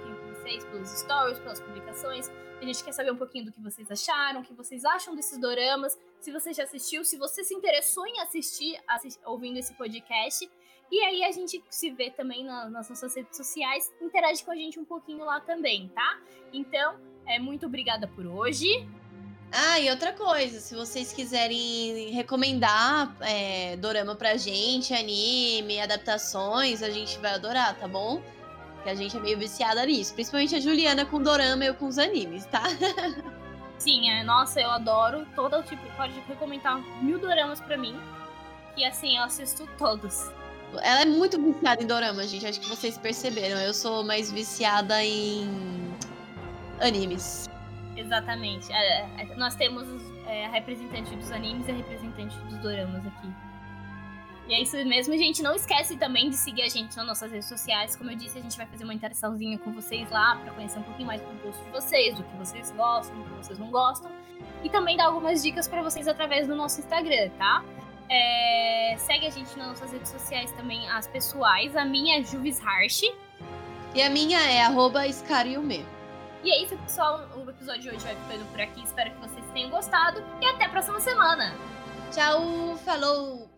[0.45, 2.31] vocês pelos stories, pelas publicações.
[2.61, 5.39] A gente quer saber um pouquinho do que vocês acharam, o que vocês acham desses
[5.39, 10.49] doramas, se você já assistiu, se você se interessou em assistir, assist, ouvindo esse podcast.
[10.93, 14.55] E aí a gente se vê também na, nas nossas redes sociais, interage com a
[14.55, 16.21] gente um pouquinho lá também, tá?
[16.53, 18.87] Então, é muito obrigada por hoje.
[19.51, 26.91] Ah, e outra coisa, se vocês quiserem recomendar é, dorama pra gente, anime, adaptações, a
[26.91, 28.21] gente vai adorar, tá bom?
[28.85, 30.15] Que a gente é meio viciada nisso.
[30.15, 32.63] Principalmente a Juliana com dorama e eu com os animes, tá?
[33.79, 35.83] Sim, é, nossa, eu adoro todo tipo.
[35.97, 37.99] Pode recomendar mil doramas pra mim.
[38.77, 40.31] E assim, eu assisto todos.
[40.83, 42.47] Ela é muito viciada em dorama, gente.
[42.47, 43.59] Acho que vocês perceberam.
[43.61, 45.49] Eu sou mais viciada em
[46.81, 47.49] animes.
[47.97, 48.73] Exatamente.
[48.73, 49.87] É, é, nós temos
[50.27, 53.29] é, a representante dos animes e a representante dos doramas aqui.
[54.47, 55.43] E é isso mesmo, gente.
[55.43, 57.97] Não esquece também de seguir a gente nas nossas redes sociais.
[57.97, 60.83] Como eu disse, a gente vai fazer uma interaçãozinha com vocês lá para conhecer um
[60.83, 64.11] pouquinho mais do gosto de vocês, do que vocês gostam, do que vocês não gostam.
[64.63, 67.65] E também dar algumas dicas para vocês através do nosso Instagram, tá?
[68.11, 68.97] É...
[68.99, 71.75] Segue a gente nas nossas redes sociais também, as pessoais.
[71.75, 73.03] A minha é Juvis Harsh.
[73.95, 75.87] E a minha é arroba Scariume.
[76.43, 77.27] E é isso, pessoal.
[77.35, 78.83] O episódio de hoje vai ficando por aqui.
[78.83, 80.23] Espero que vocês tenham gostado.
[80.43, 81.55] E até a próxima semana.
[82.13, 83.54] Tchau, falou!